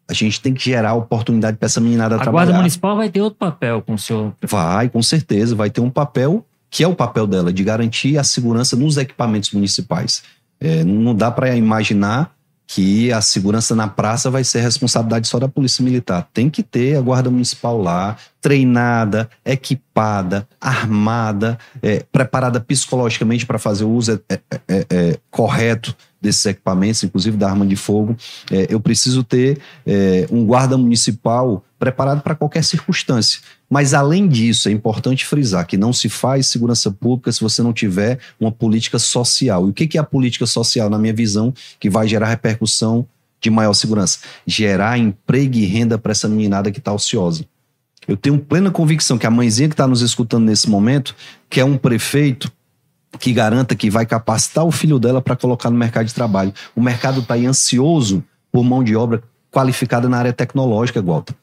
[0.08, 2.44] A gente tem que gerar oportunidade para essa meninada a trabalhar.
[2.44, 4.34] A Guarda Municipal vai ter outro papel com o senhor?
[4.42, 5.56] Vai, com certeza.
[5.56, 9.52] Vai ter um papel que é o papel dela, de garantir a segurança nos equipamentos
[9.52, 10.24] municipais.
[10.60, 12.35] É, não dá para imaginar
[12.68, 16.28] que a segurança na praça vai ser responsabilidade só da Polícia Militar.
[16.34, 23.84] Tem que ter a Guarda Municipal lá, treinada, equipada, armada, é, preparada psicologicamente para fazer
[23.84, 25.96] o uso é, é, é, é, correto
[26.26, 28.18] desses equipamentos, inclusive da arma de fogo.
[28.52, 29.60] É, eu preciso ter
[30.30, 33.40] um guarda municipal preparado para qualquer circunstância.
[33.70, 37.74] Mas, além disso, é importante frisar que não se faz segurança pública se você não
[37.74, 39.68] tiver uma política social.
[39.68, 43.06] E o que é a política social, na minha visão, que vai gerar repercussão
[43.42, 44.20] de maior segurança?
[44.48, 47.46] Gerar emprego e renda para essa meninada que está ociosa.
[48.08, 51.16] Eu tenho plena convicção que a mãezinha que está nos escutando nesse momento
[51.50, 52.52] quer um prefeito
[53.20, 56.54] que garanta que vai capacitar o filho dela para colocar no mercado de trabalho.
[56.76, 61.36] O mercado está aí ansioso por mão de obra qualificada na área tecnológica, Walter.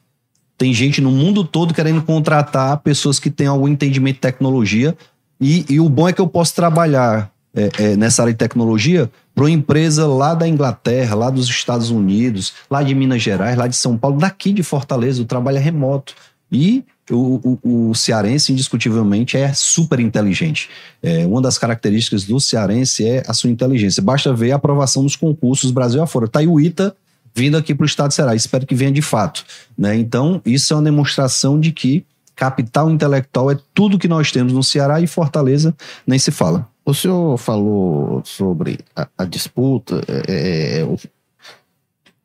[0.57, 4.95] Tem gente no mundo todo querendo contratar pessoas que têm algum entendimento de tecnologia.
[5.41, 9.11] E, e o bom é que eu posso trabalhar é, é, nessa área de tecnologia
[9.33, 13.67] para uma empresa lá da Inglaterra, lá dos Estados Unidos, lá de Minas Gerais, lá
[13.67, 15.21] de São Paulo, daqui de Fortaleza.
[15.21, 16.13] O trabalho é remoto.
[16.51, 20.69] E o, o, o, cearense, indiscutivelmente, é super inteligente.
[21.01, 24.01] É, uma das características do cearense é a sua inteligência.
[24.01, 26.25] Basta ver a aprovação dos concursos Brasil afora.
[26.25, 26.95] Está aí o ITA
[27.35, 28.35] vindo aqui para o estado de Ceará.
[28.35, 29.43] Espero que venha de fato.
[29.77, 29.95] Né?
[29.95, 34.63] Então, isso é uma demonstração de que capital intelectual é tudo que nós temos no
[34.63, 35.75] Ceará e Fortaleza
[36.05, 36.67] nem se fala.
[36.85, 40.97] O senhor falou sobre a, a disputa é, é, o,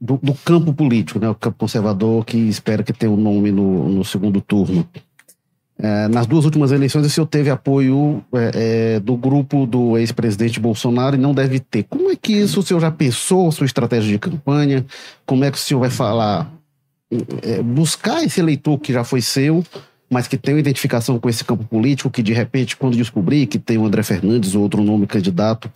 [0.01, 1.28] do, do, campo político, né?
[1.28, 4.88] o campo conservador que espera que tenha um nome no, no segundo turno.
[5.80, 10.59] É, nas duas últimas eleições, o senhor teve apoio é, é, do grupo do ex-presidente
[10.59, 11.84] Bolsonaro e não deve ter.
[11.84, 14.84] Como é que isso o senhor já pensou, sua estratégia de campanha?
[15.24, 16.53] Como é que o senhor vai falar?
[17.42, 19.64] É, buscar esse eleitor que já foi seu,
[20.11, 23.59] mas que tem uma identificação com esse campo político, que de repente, quando descobrir que
[23.59, 25.70] tem o André Fernandes ou outro nome candidato,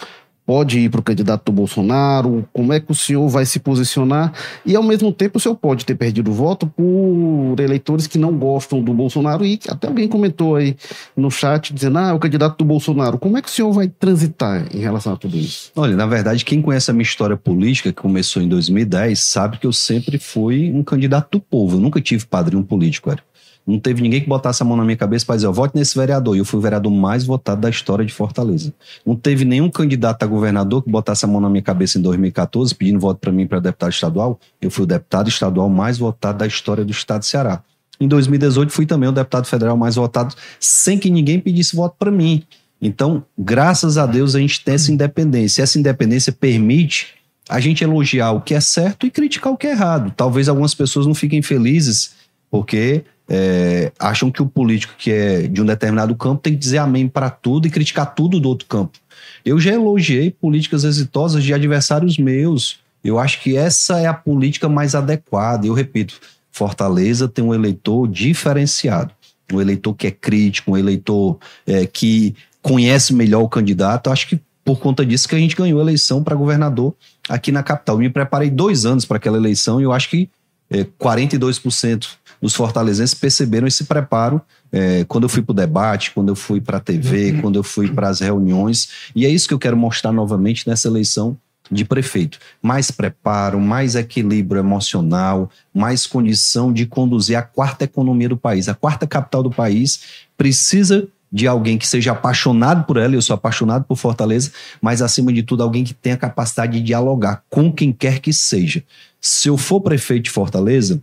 [0.47, 2.49] pode ir para o candidato do Bolsonaro?
[2.53, 4.33] Como é que o senhor vai se posicionar?
[4.65, 8.83] E, ao mesmo tempo, o senhor pode ter perdido voto por eleitores que não gostam
[8.83, 10.77] do Bolsonaro e até alguém comentou aí
[11.17, 13.19] no chat dizendo, ah, é o candidato do Bolsonaro.
[13.19, 15.71] Como é que o senhor vai transitar em relação a tudo isso?
[15.77, 19.67] Olha, na verdade, quem conhece a minha história política, que começou em 2010, sabe que
[19.67, 21.77] eu sempre fui um candidato do povo.
[21.77, 23.23] Eu nunca tive padrinho político, era.
[23.67, 25.97] Não teve ninguém que botasse a mão na minha cabeça para dizer, eu vote nesse
[25.97, 26.35] vereador.
[26.35, 28.75] E eu fui o vereador mais votado da história de Fortaleza.
[29.07, 32.75] Não teve nenhum candidato a governador que botasse a mão na minha cabeça em 2014
[32.75, 34.41] pedindo voto para mim para deputado estadual.
[34.61, 37.63] Eu fui o deputado estadual mais votado da história do estado de Ceará.
[38.01, 42.11] Em 2018 fui também o deputado federal mais votado sem que ninguém pedisse voto para
[42.11, 42.43] mim.
[42.81, 45.63] Então, graças a Deus a gente tem essa independência.
[45.63, 47.15] Essa independência permite
[47.49, 50.13] a gente elogiar o que é certo e criticar o que é errado.
[50.17, 52.15] Talvez algumas pessoas não fiquem felizes
[52.51, 53.05] porque
[53.35, 57.09] é, acham que o político que é de um determinado campo tem que dizer amém
[57.09, 58.99] para tudo e criticar tudo do outro campo.
[59.43, 62.81] Eu já elogiei políticas exitosas de adversários meus.
[63.03, 65.67] Eu acho que essa é a política mais adequada.
[65.67, 66.21] Eu repito,
[66.51, 69.15] Fortaleza tem um eleitor diferenciado,
[69.51, 74.11] um eleitor que é crítico, um eleitor é, que conhece melhor o candidato.
[74.11, 76.95] Acho que por conta disso que a gente ganhou a eleição para governador
[77.31, 77.97] aqui na capital.
[77.97, 80.29] Eu me preparei dois anos para aquela eleição e eu acho que
[80.71, 82.09] é, 42%
[82.43, 86.61] os fortalezenses perceberam esse preparo é, quando eu fui para o debate, quando eu fui
[86.61, 87.41] para a TV, uhum.
[87.41, 88.89] quando eu fui para as reuniões.
[89.15, 91.39] E é isso que eu quero mostrar novamente nessa eleição
[91.71, 92.39] de prefeito.
[92.61, 98.69] Mais preparo, mais equilíbrio emocional, mais condição de conduzir a quarta economia do país.
[98.69, 100.01] A quarta capital do país
[100.37, 105.33] precisa de alguém que seja apaixonado por ela, eu sou apaixonado por Fortaleza, mas acima
[105.33, 108.85] de tudo, alguém que tenha capacidade de dialogar com quem quer que seja.
[109.19, 111.03] Se eu for prefeito de Fortaleza,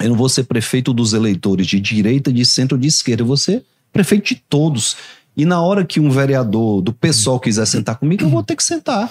[0.00, 3.22] eu não vou ser prefeito dos eleitores de direita, de centro, de esquerda.
[3.22, 4.96] Eu vou ser prefeito de todos.
[5.36, 8.64] E na hora que um vereador do PSOL quiser sentar comigo, eu vou ter que
[8.64, 9.10] sentar.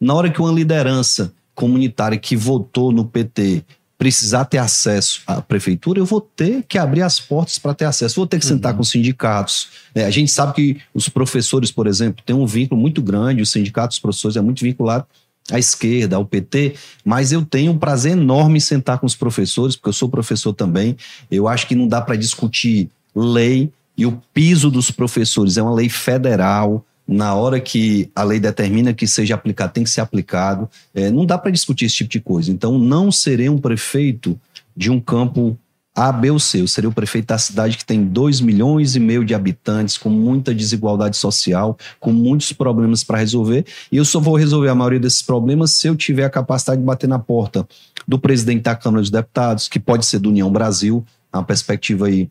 [0.00, 3.64] Na hora que uma liderança comunitária que votou no PT
[3.96, 8.16] precisar ter acesso à prefeitura, eu vou ter que abrir as portas para ter acesso.
[8.16, 8.78] Vou ter que sentar uhum.
[8.78, 9.68] com sindicatos.
[9.94, 13.46] É, a gente sabe que os professores, por exemplo, têm um vínculo muito grande, o
[13.46, 15.06] sindicato dos professores é muito vinculado
[15.50, 16.74] à esquerda, ao PT,
[17.04, 20.52] mas eu tenho um prazer enorme em sentar com os professores, porque eu sou professor
[20.54, 20.96] também.
[21.30, 25.74] Eu acho que não dá para discutir lei e o piso dos professores é uma
[25.74, 26.84] lei federal.
[27.06, 30.68] Na hora que a lei determina que seja aplicado, tem que ser aplicado.
[30.94, 32.50] É, não dá para discutir esse tipo de coisa.
[32.50, 34.40] Então, não serei um prefeito
[34.74, 35.58] de um campo
[35.94, 36.60] a, B ou C.
[36.60, 40.10] Eu seria o prefeito da cidade que tem 2 milhões e meio de habitantes, com
[40.10, 43.64] muita desigualdade social, com muitos problemas para resolver.
[43.92, 46.86] E eu só vou resolver a maioria desses problemas se eu tiver a capacidade de
[46.86, 47.66] bater na porta
[48.06, 52.28] do presidente da Câmara dos Deputados, que pode ser do União Brasil, uma perspectiva aí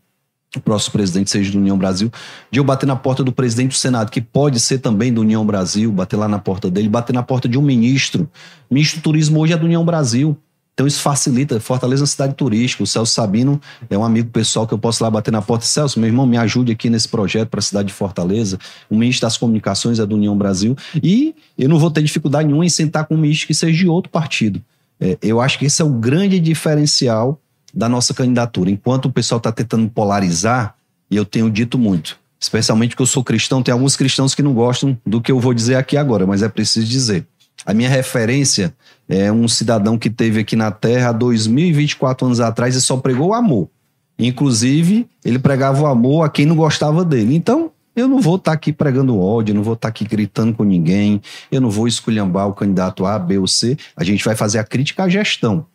[0.55, 2.11] o próximo presidente seja do União Brasil,
[2.51, 5.43] de eu bater na porta do presidente do Senado, que pode ser também do União
[5.43, 8.29] Brasil, bater lá na porta dele, bater na porta de um ministro.
[8.69, 10.37] Ministro do Turismo hoje é do União Brasil.
[10.73, 11.59] Então isso facilita.
[11.59, 12.83] Fortaleza é uma cidade turística.
[12.83, 15.65] O Celso Sabino é um amigo pessoal que eu posso lá bater na porta.
[15.65, 18.57] Celso, meu irmão, me ajude aqui nesse projeto para a cidade de Fortaleza.
[18.89, 20.75] O ministro das Comunicações é do União Brasil.
[21.01, 23.87] E eu não vou ter dificuldade nenhuma em sentar com um ministro que seja de
[23.87, 24.61] outro partido.
[24.99, 27.39] É, eu acho que esse é o grande diferencial
[27.73, 28.71] da nossa candidatura.
[28.71, 30.75] Enquanto o pessoal está tentando polarizar,
[31.09, 34.53] e eu tenho dito muito, especialmente porque eu sou cristão, tem alguns cristãos que não
[34.53, 37.27] gostam do que eu vou dizer aqui agora, mas é preciso dizer.
[37.65, 38.73] A minha referência
[39.07, 43.29] é um cidadão que teve aqui na Terra há 2024 anos atrás e só pregou
[43.29, 43.69] o amor.
[44.17, 47.35] Inclusive, ele pregava o amor a quem não gostava dele.
[47.35, 50.53] Então, eu não vou estar tá aqui pregando ódio, não vou estar tá aqui gritando
[50.53, 53.77] com ninguém, eu não vou esculhambar o candidato A, B ou C.
[53.95, 55.65] A gente vai fazer a crítica à gestão.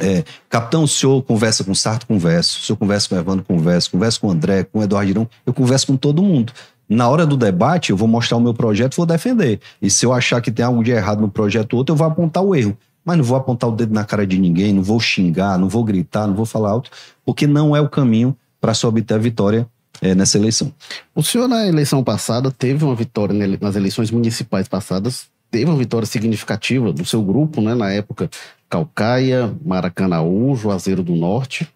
[0.00, 2.06] É, capitão, o senhor conversa com o Sarto?
[2.06, 2.58] Converso.
[2.58, 3.44] O senhor conversa com o Evandro?
[3.44, 3.90] Converso.
[3.90, 5.28] Converso com o André, com o Eduardo Irão.
[5.46, 6.52] Eu converso com todo mundo.
[6.88, 9.60] Na hora do debate, eu vou mostrar o meu projeto e vou defender.
[9.80, 12.42] E se eu achar que tem algo de errado no projeto outro, eu vou apontar
[12.42, 12.76] o erro.
[13.04, 15.84] Mas não vou apontar o dedo na cara de ninguém, não vou xingar, não vou
[15.84, 16.90] gritar, não vou falar alto,
[17.24, 19.66] porque não é o caminho para se obter a vitória
[20.00, 20.72] é, nessa eleição.
[21.14, 26.06] O senhor, na eleição passada, teve uma vitória nas eleições municipais passadas, teve uma vitória
[26.06, 28.30] significativa do seu grupo, né, na época,
[28.68, 31.68] Calcaia, Maracanaú, Juazeiro do Norte,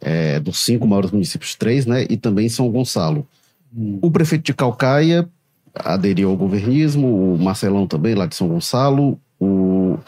[0.00, 2.06] é, dos cinco maiores municípios, três, né?
[2.08, 3.26] E também São Gonçalo.
[4.02, 5.28] O prefeito de Calcaia
[5.74, 9.98] aderiu ao governismo, o Marcelão também, lá de São Gonçalo, o,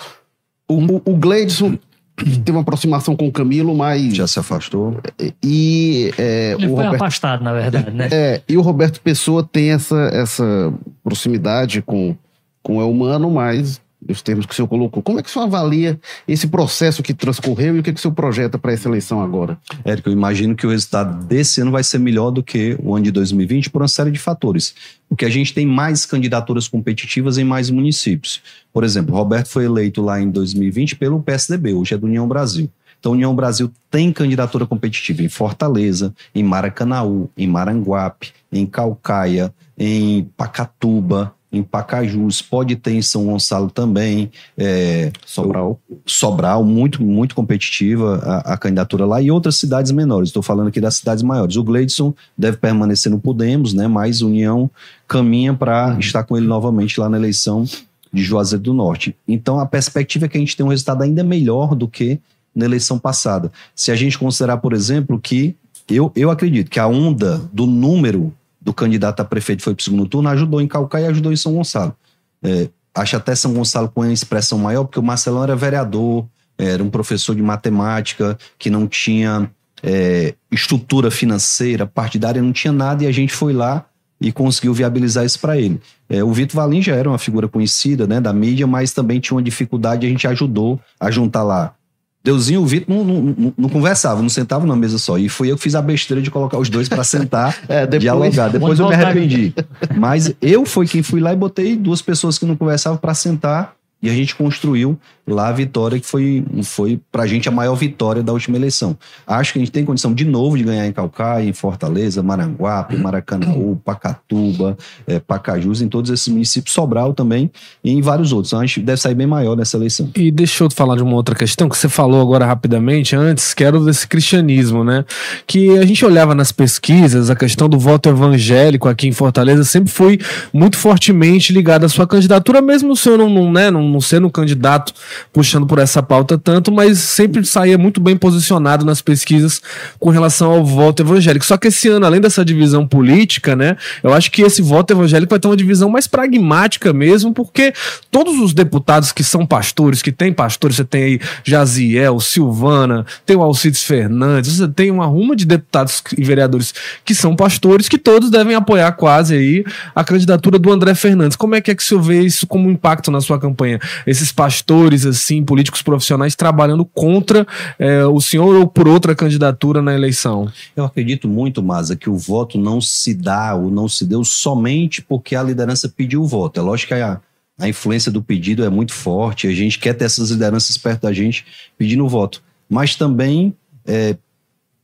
[0.68, 1.78] o, o, o Gleidson
[2.16, 4.14] teve uma aproximação com o Camilo, mas.
[4.14, 5.00] Já se afastou.
[5.42, 8.08] E é, Ele o foi Roberto afastado, na verdade, né?
[8.10, 12.16] É, e o Roberto Pessoa tem essa, essa proximidade com,
[12.62, 15.02] com o humano, mas os termos que o senhor colocou.
[15.02, 18.02] Como é que o senhor avalia esse processo que transcorreu e o que, que o
[18.02, 19.58] senhor projeta para essa eleição agora?
[19.84, 23.04] Érico, eu imagino que o resultado desse ano vai ser melhor do que o ano
[23.04, 24.74] de 2020 por uma série de fatores.
[25.08, 28.42] Porque a gente tem mais candidaturas competitivas em mais municípios.
[28.72, 32.70] Por exemplo, Roberto foi eleito lá em 2020 pelo PSDB, hoje é do União Brasil.
[33.00, 40.24] Então, União Brasil tem candidatura competitiva em Fortaleza, em Maracanaú, em Maranguape, em Calcaia, em
[40.36, 44.30] Pacatuba, em Pacajus, pode ter em São Gonçalo também.
[44.56, 45.80] É, Sobral.
[46.06, 50.28] Sobral, muito, muito competitiva a, a, candidatura lá, e outras cidades menores.
[50.28, 51.56] Estou falando aqui das cidades maiores.
[51.56, 53.88] O Gleidson deve permanecer no Podemos, né?
[53.88, 54.70] Mas União
[55.08, 57.64] caminha para estar com ele novamente lá na eleição
[58.12, 59.16] de Juazeiro do Norte.
[59.26, 62.20] Então a perspectiva é que a gente tem um resultado ainda melhor do que
[62.54, 63.50] na eleição passada.
[63.74, 65.56] Se a gente considerar, por exemplo, que
[65.88, 69.84] eu, eu acredito que a onda do número do candidato a prefeito foi para o
[69.84, 71.94] segundo turno, ajudou em Calcaia e ajudou em São Gonçalo.
[72.42, 76.26] É, acho até São Gonçalo com uma expressão maior, porque o Marcelão era vereador,
[76.58, 79.50] era um professor de matemática, que não tinha
[79.82, 83.86] é, estrutura financeira, partidária, não tinha nada, e a gente foi lá
[84.20, 85.80] e conseguiu viabilizar isso para ele.
[86.08, 89.36] É, o Vitor Valim já era uma figura conhecida né, da mídia, mas também tinha
[89.36, 91.74] uma dificuldade, a gente ajudou a juntar lá
[92.22, 95.16] Deusinho e o Vitor não, não, não, conversavam, não sentavam na mesa só.
[95.16, 98.02] E fui eu que fiz a besteira de colocar os dois para sentar, É, depois-
[98.02, 98.48] dialogar.
[98.52, 99.54] Depois eu me arrependi.
[99.96, 103.72] Mas eu fui quem fui lá e botei duas pessoas que não conversavam para sentar
[104.02, 108.22] e a gente construiu lá a vitória que foi, foi pra gente a maior vitória
[108.22, 108.96] da última eleição.
[109.26, 112.96] Acho que a gente tem condição de novo de ganhar em Calcaia, em Fortaleza, Maranguape,
[112.96, 114.76] Maracanaú, Pacatuba,
[115.06, 117.50] eh, Pacajus, em todos esses municípios, Sobral também
[117.84, 118.50] e em vários outros.
[118.50, 120.10] Então a gente deve sair bem maior nessa eleição.
[120.16, 123.62] E deixa eu falar de uma outra questão que você falou agora rapidamente antes, que
[123.62, 125.04] era o desse cristianismo, né?
[125.46, 129.92] Que a gente olhava nas pesquisas, a questão do voto evangélico aqui em Fortaleza sempre
[129.92, 130.18] foi
[130.52, 134.26] muito fortemente ligada à sua candidatura, mesmo o senhor não, não, né, não, não sendo
[134.26, 134.92] um candidato
[135.32, 139.60] puxando por essa pauta tanto, mas sempre saía muito bem posicionado nas pesquisas
[139.98, 141.44] com relação ao voto evangélico.
[141.44, 145.30] Só que esse ano, além dessa divisão política, né, eu acho que esse voto evangélico
[145.30, 147.72] vai ter uma divisão mais pragmática mesmo, porque
[148.10, 153.36] todos os deputados que são pastores, que tem pastores, você tem aí Jaziel, Silvana, tem
[153.36, 156.72] o Alcides Fernandes, você tem uma ruma de deputados e vereadores
[157.04, 159.64] que são pastores, que todos devem apoiar quase aí
[159.94, 161.36] a candidatura do André Fernandes.
[161.36, 163.79] Como é que é que o senhor vê isso como impacto na sua campanha?
[164.06, 167.46] Esses pastores, assim, políticos profissionais trabalhando contra
[167.78, 170.50] eh, o senhor ou por outra candidatura na eleição?
[170.76, 175.02] Eu acredito muito, Maza, que o voto não se dá ou não se deu somente
[175.02, 176.60] porque a liderança pediu o voto.
[176.60, 177.20] É lógico que a,
[177.58, 181.12] a influência do pedido é muito forte, a gente quer ter essas lideranças perto da
[181.12, 181.44] gente
[181.76, 182.42] pedindo o voto.
[182.68, 183.54] Mas também
[183.86, 184.16] é,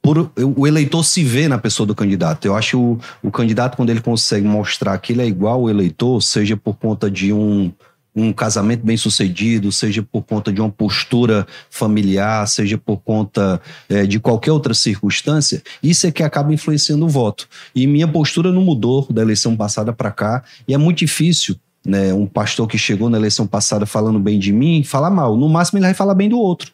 [0.06, 2.44] por, o eleitor se vê na pessoa do candidato.
[2.44, 6.22] Eu acho o, o candidato, quando ele consegue mostrar que ele é igual ao eleitor,
[6.22, 7.72] seja por conta de um,
[8.16, 13.60] um casamento bem sucedido, seja por conta de uma postura familiar, seja por conta
[13.90, 17.46] eh, de qualquer outra circunstância, isso é que acaba influenciando o voto.
[17.74, 21.56] E minha postura não mudou da eleição passada para cá, e é muito difícil.
[21.84, 25.36] Né, um pastor que chegou na eleição passada falando bem de mim, falar mal.
[25.36, 26.72] No máximo, ele vai falar bem do outro.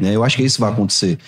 [0.00, 0.14] Né?
[0.14, 1.18] Eu acho que isso vai acontecer.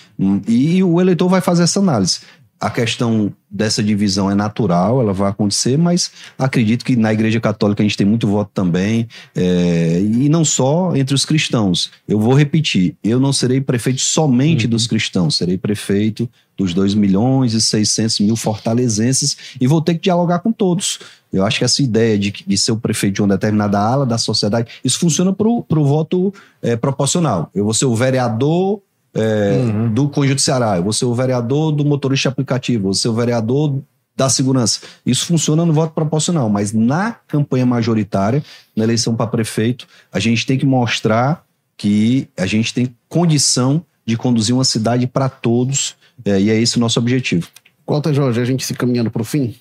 [0.47, 2.21] E o eleitor vai fazer essa análise.
[2.59, 7.81] A questão dessa divisão é natural, ela vai acontecer, mas acredito que na Igreja Católica
[7.81, 11.89] a gente tem muito voto também, é, e não só entre os cristãos.
[12.07, 17.53] Eu vou repetir: eu não serei prefeito somente dos cristãos, serei prefeito dos 2 milhões
[17.53, 20.99] e 600 mil fortalezenses e vou ter que dialogar com todos.
[21.31, 24.17] Eu acho que essa ideia de, de ser o prefeito de uma determinada ala da
[24.17, 27.49] sociedade, isso funciona para o voto é, proporcional.
[27.55, 28.81] Eu vou ser o vereador
[29.13, 33.09] é, do Conjunto Ceará, eu vou ser o vereador do motorista aplicativo, eu vou ser
[33.09, 33.81] o vereador
[34.15, 34.81] da segurança.
[35.05, 38.43] Isso funciona no voto proporcional, mas na campanha majoritária,
[38.75, 41.45] na eleição para prefeito, a gente tem que mostrar
[41.77, 45.95] que a gente tem condição de conduzir uma cidade para todos,
[46.25, 47.47] é, e é esse o nosso objetivo.
[47.87, 49.55] Walter Jorge, a gente se caminhando para o fim?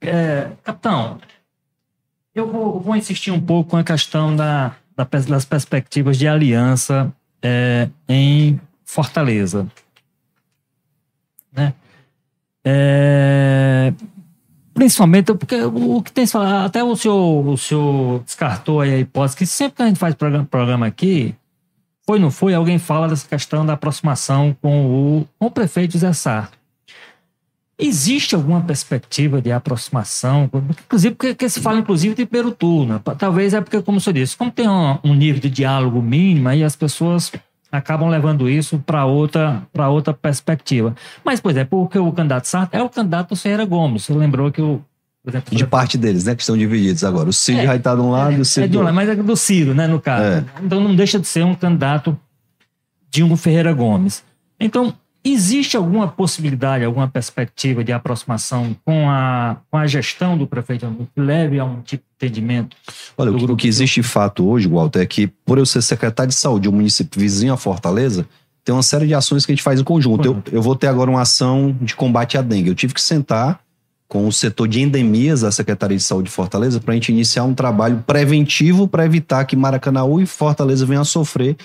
[0.00, 1.18] É, capitão,
[2.34, 7.88] eu vou, vou insistir um pouco com a questão da, das perspectivas de aliança é,
[8.08, 9.66] em Fortaleza.
[11.52, 11.74] Né?
[12.64, 13.92] É,
[14.74, 16.24] Principalmente porque o que tem
[16.64, 20.44] até o senhor, o senhor descartou a hipótese que sempre que a gente faz programa,
[20.44, 21.32] programa aqui,
[22.04, 26.12] foi não foi, alguém fala dessa questão da aproximação com o, com o prefeito Zé
[26.12, 26.58] Sarto.
[27.86, 30.50] Existe alguma perspectiva de aproximação?
[30.86, 33.00] Inclusive, porque, porque se fala, inclusive, de primeiro turno.
[33.18, 36.48] Talvez é porque, como o senhor disse, como tem um, um nível de diálogo mínimo,
[36.48, 37.30] aí as pessoas
[37.70, 40.94] acabam levando isso para outra, outra perspectiva.
[41.24, 44.04] Mas, pois é, porque o candidato Sarto é o candidato Ferreira Gomes.
[44.04, 44.80] Você lembrou que o.
[45.26, 46.34] Exemplo, de parte deles, né?
[46.34, 47.30] Que estão divididos agora.
[47.30, 48.66] O Ciro é, já está de um lado e o Ciro.
[48.66, 49.86] É de um lado, mas é do Ciro, né?
[49.86, 50.22] No caso.
[50.22, 50.44] É.
[50.62, 52.18] Então não deixa de ser um candidato
[53.10, 54.22] de um Ferreira Gomes.
[54.60, 54.94] Então,
[55.26, 61.20] Existe alguma possibilidade, alguma perspectiva de aproximação com a, com a gestão do prefeito que
[61.20, 62.76] leve a um tipo de entendimento?
[63.16, 65.80] Olha, o que, o que existe de fato hoje, Walter, é que por eu ser
[65.80, 68.26] secretário de saúde de um município vizinho a Fortaleza,
[68.62, 70.26] tem uma série de ações que a gente faz em conjunto.
[70.26, 72.68] Eu, eu vou ter agora uma ação de combate à dengue.
[72.68, 73.60] Eu tive que sentar
[74.06, 77.44] com o setor de endemias da Secretaria de Saúde de Fortaleza para a gente iniciar
[77.44, 81.56] um trabalho preventivo para evitar que Maracanãú e Fortaleza venham a sofrer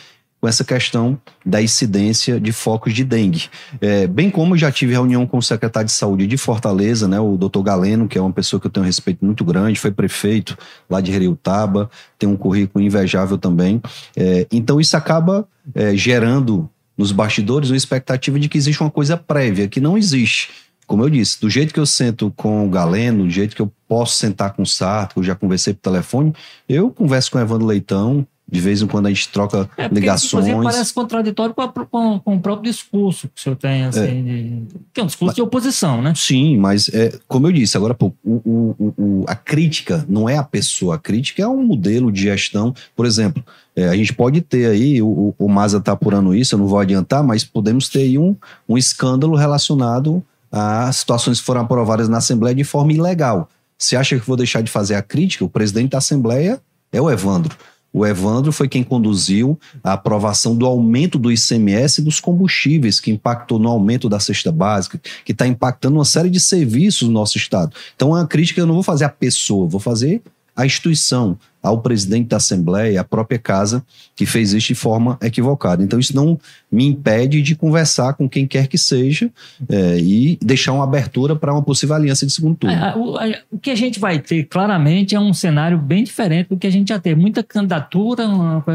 [0.41, 3.49] com essa questão da incidência de focos de dengue.
[3.81, 7.35] É, bem como já tive reunião com o secretário de saúde de Fortaleza, né, o
[7.35, 10.57] doutor Galeno, que é uma pessoa que eu tenho um respeito muito grande, foi prefeito
[10.89, 13.81] lá de Reutaba, tem um currículo invejável também.
[14.15, 19.17] É, então isso acaba é, gerando nos bastidores uma expectativa de que existe uma coisa
[19.17, 20.49] prévia, que não existe.
[20.85, 23.71] Como eu disse, do jeito que eu sento com o Galeno, do jeito que eu
[23.87, 26.33] posso sentar com o Sarto, eu já conversei por telefone,
[26.67, 29.99] eu converso com o Evandro Leitão, de vez em quando a gente troca é, porque,
[30.01, 30.63] ligações.
[30.63, 34.21] parece contraditório com, a, com, com, o próprio discurso que o senhor tem, assim, é.
[34.21, 36.13] de, que é um discurso mas, de oposição, né?
[36.15, 40.43] Sim, mas é, como eu disse agora, o, o, o, a crítica não é a
[40.43, 42.73] pessoa, a crítica é um modelo de gestão.
[42.95, 43.43] Por exemplo,
[43.75, 46.79] é, a gente pode ter aí, o, o Maza está apurando isso, eu não vou
[46.79, 48.35] adiantar, mas podemos ter aí um,
[48.67, 53.47] um escândalo relacionado a situações que foram aprovadas na Assembleia de forma ilegal.
[53.77, 55.45] Você acha que vou deixar de fazer a crítica?
[55.45, 56.59] O presidente da Assembleia
[56.91, 57.55] é o Evandro.
[57.91, 63.57] O Evandro foi quem conduziu a aprovação do aumento do ICMS dos combustíveis, que impactou
[63.57, 67.75] no aumento da cesta básica, que está impactando uma série de serviços no nosso Estado.
[67.95, 70.21] Então, a crítica eu não vou fazer à pessoa, vou fazer
[70.59, 73.81] à instituição, ao presidente da Assembleia, à própria casa,
[74.13, 75.81] que fez isso de forma equivocada.
[75.81, 76.37] Então, isso não
[76.69, 79.29] me impede de conversar com quem quer que seja
[79.69, 82.75] é, e deixar uma abertura para uma possível aliança de segundo turno.
[82.75, 86.57] É, o, a, que a gente vai ter, claramente, é um cenário bem diferente do
[86.57, 87.19] que a gente já teve.
[87.19, 88.27] Muita candidatura,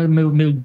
[0.09, 0.57] meu, meu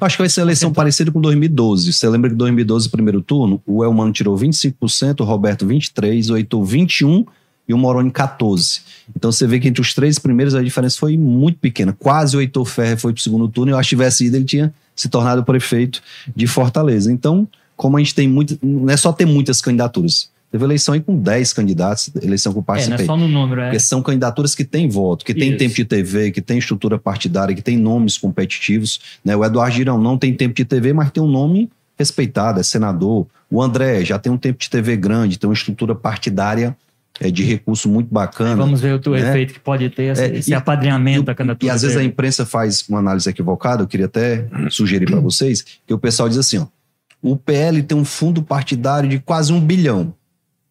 [0.00, 1.92] Acho que vai ser uma eleição parecida com 2012.
[1.92, 6.64] Você lembra que 2012, primeiro turno, o Elmano tirou 25%, o Roberto 23%, o Heitor
[6.64, 7.26] 21%
[7.68, 8.80] e o Moroni 14.
[9.16, 11.92] Então você vê que entre os três primeiros a diferença foi muito pequena.
[11.92, 13.72] Quase o Heitor Ferrer foi para o segundo turno.
[13.72, 16.02] Eu acho que tivesse ido, ele tinha se tornado prefeito
[16.34, 17.10] de Fortaleza.
[17.10, 18.58] Então, como a gente tem muito.
[18.62, 20.32] Não é só ter muitas candidaturas.
[20.50, 22.94] Teve eleição aí com 10 candidatos, eleição eu participei.
[22.94, 23.64] É, não é só no número, é.
[23.64, 27.52] Porque são candidaturas que têm voto, que têm tempo de TV, que têm estrutura partidária,
[27.56, 29.00] que têm nomes competitivos.
[29.24, 29.34] Né?
[29.34, 33.26] O Eduardo Girão não tem tempo de TV, mas tem um nome respeitado, é senador.
[33.50, 36.76] O André já tem um tempo de TV grande, tem uma estrutura partidária
[37.20, 38.56] é, de recurso muito bacana.
[38.56, 39.30] Vamos ver o né?
[39.30, 41.72] efeito que pode ter esse, é, esse e, apadrinhamento e, da candidatura.
[41.72, 45.64] E às vezes a imprensa faz uma análise equivocada, eu queria até sugerir para vocês,
[45.86, 46.66] que o pessoal diz assim, ó,
[47.22, 50.12] o PL tem um fundo partidário de quase um bilhão,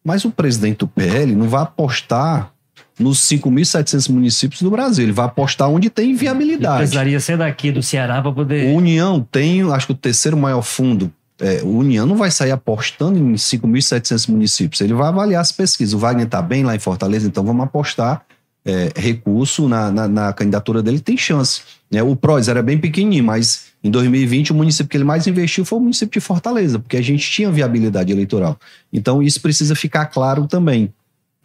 [0.04, 2.52] mas o presidente do PL não vai apostar
[2.98, 5.04] nos 5.700 municípios do Brasil.
[5.04, 6.74] Ele vai apostar onde tem viabilidade.
[6.74, 8.72] Ele precisaria ser daqui do Ceará para poder.
[8.72, 11.10] O União tem, acho que o terceiro maior fundo
[11.40, 15.94] é, o União não vai sair apostando em 5.700 municípios, ele vai avaliar as pesquisas.
[15.94, 18.24] O Wagner está bem lá em Fortaleza, então vamos apostar
[18.64, 21.62] é, recurso na, na, na, candidatura dele, tem chance.
[21.90, 22.02] Né?
[22.02, 25.78] O PROS era bem pequenininho, mas em 2020 o município que ele mais investiu foi
[25.78, 28.58] o município de Fortaleza, porque a gente tinha viabilidade eleitoral.
[28.92, 30.92] Então isso precisa ficar claro também,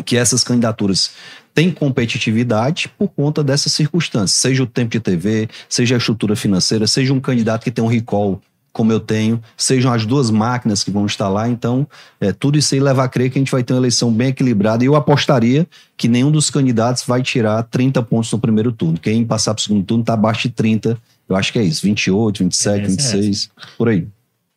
[0.06, 1.12] que essas candidaturas
[1.54, 6.88] têm competitividade por conta dessas circunstâncias, seja o tempo de TV, seja a estrutura financeira,
[6.88, 10.91] seja um candidato que tem um recall como eu tenho, sejam as duas máquinas que
[10.91, 11.49] vão estar lá.
[11.49, 11.88] Então,
[12.20, 14.30] é, tudo isso aí leva a crer que a gente vai ter uma eleição bem
[14.30, 14.84] equilibrada.
[14.84, 15.67] E eu apostaria
[15.97, 18.99] que nenhum dos candidatos vai tirar 30 pontos no primeiro turno.
[18.99, 20.97] Quem passar para o segundo turno está abaixo de 30.
[21.28, 24.07] Eu acho que é isso, 28, 27, é, 26, é por aí.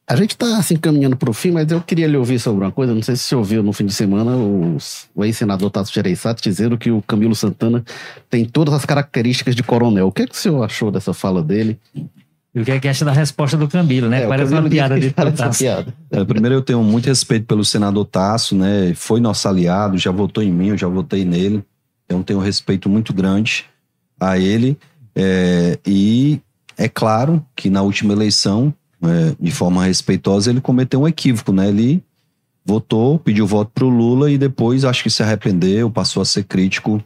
[0.06, 2.72] A gente está assim caminhando para o fim, mas eu queria lhe ouvir sobre uma
[2.72, 2.92] coisa.
[2.92, 6.76] Não sei se você ouviu no fim de semana os, o ex-senador Tasso Gereissati dizendo
[6.76, 7.84] que o Camilo Santana
[8.28, 10.08] tem todas as características de coronel.
[10.08, 11.78] O que, é que o senhor achou dessa fala dele?
[12.54, 14.24] E o que é que acha da resposta do Camilo, né?
[14.24, 15.94] É, Parece uma piada de piada.
[16.10, 18.92] É, primeiro, eu tenho muito respeito pelo senador Tasso, né?
[18.94, 21.64] Foi nosso aliado, já votou em mim, eu já votei nele.
[22.04, 23.64] Então, tenho um respeito muito grande
[24.20, 24.76] a ele.
[25.16, 26.40] É, e
[26.76, 28.72] é claro que na última eleição,
[29.02, 31.68] é, de forma respeitosa, ele cometeu um equívoco, né?
[31.68, 32.04] Ele
[32.64, 36.44] votou, pediu voto para o Lula e depois acho que se arrependeu, passou a ser
[36.44, 37.02] crítico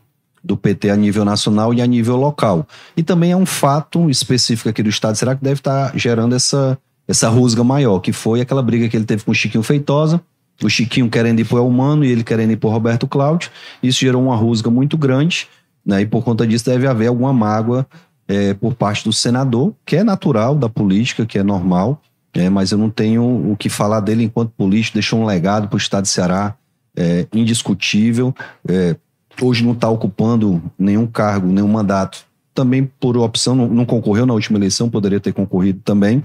[0.46, 2.66] do PT a nível nacional e a nível local.
[2.96, 6.34] E também é um fato específico aqui do Estado, será que deve estar tá gerando
[6.34, 6.78] essa,
[7.08, 10.20] essa rusga maior, que foi aquela briga que ele teve com o Chiquinho Feitosa,
[10.62, 13.50] o Chiquinho querendo ir para o Humano e ele querendo ir para Roberto Cláudio.
[13.82, 15.48] Isso gerou uma rusga muito grande,
[15.84, 16.02] né?
[16.02, 17.86] E por conta disso deve haver alguma mágoa
[18.28, 22.00] é, por parte do senador, que é natural da política, que é normal,
[22.32, 25.76] é, mas eu não tenho o que falar dele enquanto político, deixou um legado para
[25.76, 26.54] o estado de Ceará
[26.96, 28.34] é, indiscutível.
[28.68, 28.96] É,
[29.40, 32.24] hoje não está ocupando nenhum cargo, nenhum mandato.
[32.54, 36.22] Também por opção, não, não concorreu na última eleição, poderia ter concorrido também.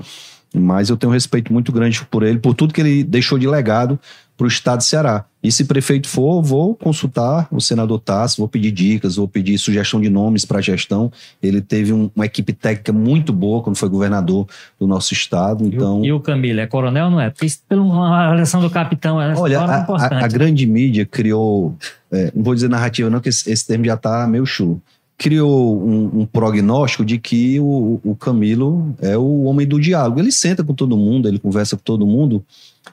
[0.53, 3.47] Mas eu tenho um respeito muito grande por ele, por tudo que ele deixou de
[3.47, 3.97] legado
[4.41, 5.25] para o estado de Ceará.
[5.43, 10.01] E se prefeito for, vou consultar o senador Tassi, vou pedir dicas, vou pedir sugestão
[10.01, 11.11] de nomes para a gestão.
[11.41, 14.47] Ele teve um, uma equipe técnica muito boa quando foi governador
[14.79, 15.65] do nosso estado.
[15.65, 16.03] Então...
[16.03, 17.29] E, o, Camilo, é coronel não é?
[17.29, 20.13] Porque pela avaliação do capitão é Olha, a, importante.
[20.15, 21.75] A, a grande mídia criou,
[22.11, 24.81] é, não vou dizer narrativa não, que esse, esse termo já está meio chulo
[25.21, 30.19] criou um, um, prognóstico de que o, o, Camilo é o homem do diálogo.
[30.19, 32.43] Ele senta com todo mundo, ele conversa com todo mundo,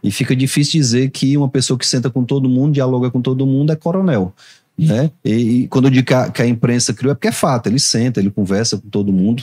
[0.04, 3.46] e fica difícil dizer que uma pessoa que senta com todo mundo, dialoga com todo
[3.46, 4.34] mundo, é coronel.
[4.78, 5.10] Né?
[5.24, 7.66] E, e quando eu digo que a, que a, imprensa criou, é porque é fato,
[7.66, 9.42] ele senta, ele conversa com todo mundo.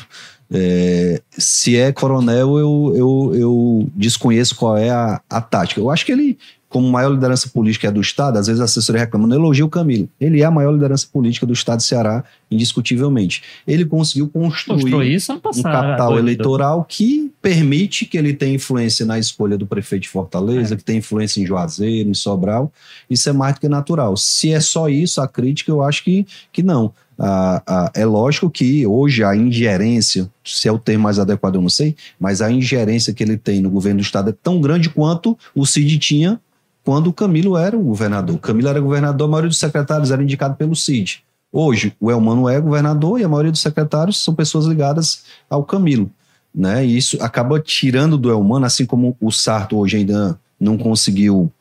[0.51, 5.81] É, se é coronel, eu, eu, eu desconheço qual é a, a tática.
[5.81, 6.37] Eu acho que ele
[6.69, 9.69] como maior liderança política é do Estado, às vezes a assessoria reclama, não elogia o
[9.69, 10.09] Camilo.
[10.19, 13.43] Ele é a maior liderança política do Estado de Ceará, indiscutivelmente.
[13.65, 15.17] Ele conseguiu construir
[15.55, 20.73] um capital eleitoral que permite que ele tenha influência na escolha do prefeito de Fortaleza,
[20.73, 20.77] é.
[20.77, 22.71] que tem influência em Juazeiro, em Sobral.
[23.09, 24.17] Isso é mais do que natural.
[24.17, 26.91] Se é só isso, a crítica, eu acho que, que não.
[27.17, 31.61] Ah, ah, é lógico que hoje a ingerência, se é o termo mais adequado, eu
[31.61, 34.89] não sei, mas a ingerência que ele tem no governo do Estado é tão grande
[34.89, 36.39] quanto o Cid tinha
[36.85, 38.35] quando o Camilo era o governador.
[38.35, 41.23] O Camilo era governador, a maioria dos secretários era indicado pelo CID.
[41.51, 46.11] Hoje, o Elmano é governador e a maioria dos secretários são pessoas ligadas ao Camilo.
[46.53, 46.85] Né?
[46.85, 51.51] E isso acaba tirando do Elmano, assim como o Sarto hoje ainda não conseguiu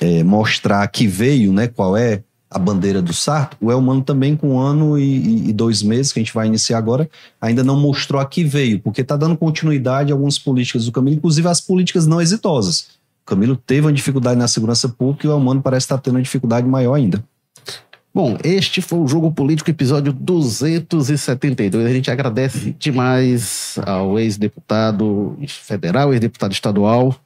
[0.00, 4.54] é, mostrar que veio, né, qual é a bandeira do Sarto, o Elmano também com
[4.54, 7.08] um ano e, e, dois meses, que a gente vai iniciar agora,
[7.40, 11.16] ainda não mostrou a que veio, porque está dando continuidade a algumas políticas do Camilo,
[11.16, 12.93] inclusive as políticas não exitosas.
[13.24, 16.66] Camilo teve uma dificuldade na segurança pública e o Elmano parece estar tendo uma dificuldade
[16.66, 17.24] maior ainda.
[18.14, 21.84] Bom, este foi o Jogo Político, episódio 272.
[21.84, 27.16] A gente agradece demais ao ex-deputado federal, ex-deputado estadual,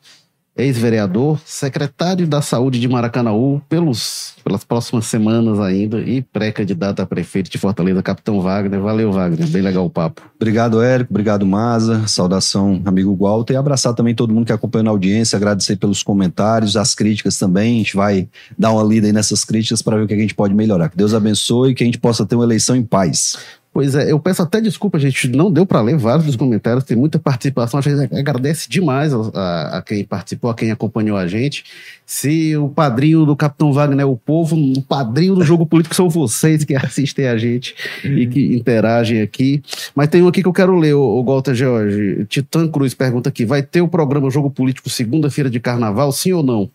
[0.58, 7.48] ex-vereador, secretário da Saúde de Maracanaú, pelos, pelas próximas semanas ainda, e pré-candidato a prefeito
[7.48, 8.80] de Fortaleza, Capitão Wagner.
[8.80, 9.48] Valeu, Wagner.
[9.48, 10.22] Bem legal o papo.
[10.34, 11.12] Obrigado, Érico.
[11.12, 12.06] Obrigado, Maza.
[12.08, 13.54] Saudação, amigo Walter.
[13.54, 17.76] E abraçar também todo mundo que acompanha na audiência, agradecer pelos comentários, as críticas também.
[17.76, 18.28] A gente vai
[18.58, 20.88] dar uma lida aí nessas críticas para ver o que a gente pode melhorar.
[20.88, 23.36] Que Deus abençoe e que a gente possa ter uma eleição em paz.
[23.78, 26.96] Pois é, eu peço até desculpa, gente, não deu para ler vários dos comentários, tem
[26.96, 31.28] muita participação, a gente agradece demais a, a, a, quem participou, a quem acompanhou a
[31.28, 31.62] gente.
[32.04, 36.10] Se o padrinho do Capitão Wagner é o povo, o padrinho do jogo político são
[36.10, 37.72] vocês que assistem a gente
[38.02, 39.62] e que interagem aqui.
[39.94, 42.26] Mas tem um aqui que eu quero ler, o, Walter George.
[42.28, 46.42] Titã Cruz pergunta aqui: vai ter o programa Jogo Político segunda-feira de carnaval, sim ou
[46.42, 46.68] não?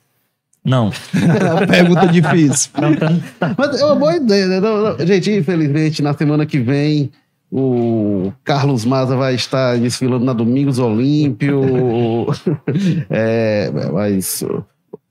[0.65, 0.91] Não.
[1.67, 2.71] Pergunta difícil.
[3.57, 4.59] Mas é uma boa ideia, né?
[4.59, 5.05] Não, não.
[5.05, 7.11] Gente, infelizmente, na semana que vem,
[7.51, 12.27] o Carlos Maza vai estar desfilando na Domingos Olímpio.
[13.09, 14.43] é, mas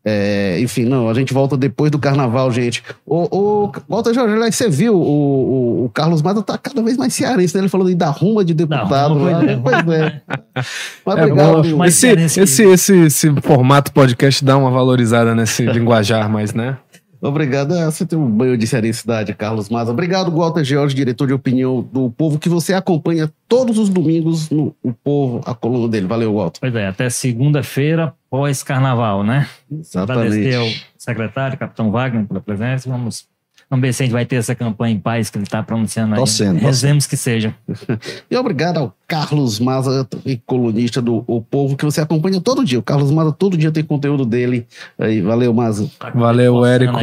[0.04, 2.82] é, enfim, não, a gente volta depois do carnaval, gente.
[3.06, 3.28] O,
[3.66, 7.54] o Walter Jorge, você viu, o, o, o, Carlos Mata tá cada vez mais cearense,
[7.54, 7.60] né?
[7.60, 9.14] Ele falando da ruma de deputado.
[9.14, 10.20] Não, lá, pois é.
[11.06, 11.84] Mas é, obrigado.
[11.84, 12.08] esse,
[12.40, 16.78] esse, esse, esse formato podcast dá uma valorizada nesse linguajar mais, né?
[17.20, 17.72] Obrigado.
[17.72, 19.92] É, você tem um banho de seriedade, Carlos Maza.
[19.92, 24.74] Obrigado, Walter George, diretor de opinião do Povo, que você acompanha todos os domingos no
[24.82, 26.08] O Povo, a coluna dele.
[26.08, 26.58] Valeu, Walter.
[26.60, 29.46] Pois é, até segunda-feira, pós-carnaval, né?
[29.70, 30.26] Exatamente.
[30.26, 32.88] Agradecer ao secretário, capitão Wagner, pela presença.
[32.88, 33.28] Vamos
[33.72, 36.12] Vamos ver se a gente vai ter essa campanha em paz que ele está pronunciando
[36.12, 36.18] aí.
[36.18, 37.54] Torcendo, Rezemos que seja.
[38.30, 40.06] e obrigado ao Carlos Maza,
[40.44, 42.78] colunista do O Povo, que você acompanha todo dia.
[42.78, 44.66] O Carlos Maza todo dia tem conteúdo dele.
[44.98, 45.90] Aí, valeu, Maza.
[46.14, 46.98] Valeu, Érico.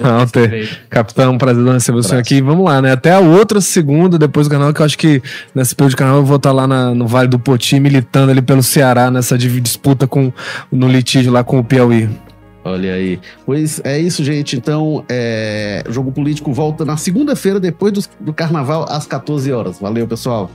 [0.00, 0.86] Walter.
[0.88, 2.40] Capitão, prazer receber você aqui.
[2.40, 2.92] Vamos lá, né?
[2.92, 5.22] Até a outra segunda, depois do canal, que eu acho que
[5.54, 8.40] nesse período de canal eu vou estar lá na, no Vale do Poti, militando ali
[8.40, 10.32] pelo Ceará, nessa disputa com,
[10.72, 12.08] no litígio lá com o Piauí.
[12.66, 13.20] Olha aí.
[13.44, 14.56] Pois é isso, gente.
[14.56, 15.84] Então, é...
[15.88, 19.78] Jogo Político volta na segunda-feira, depois do, do carnaval, às 14 horas.
[19.78, 20.50] Valeu, pessoal.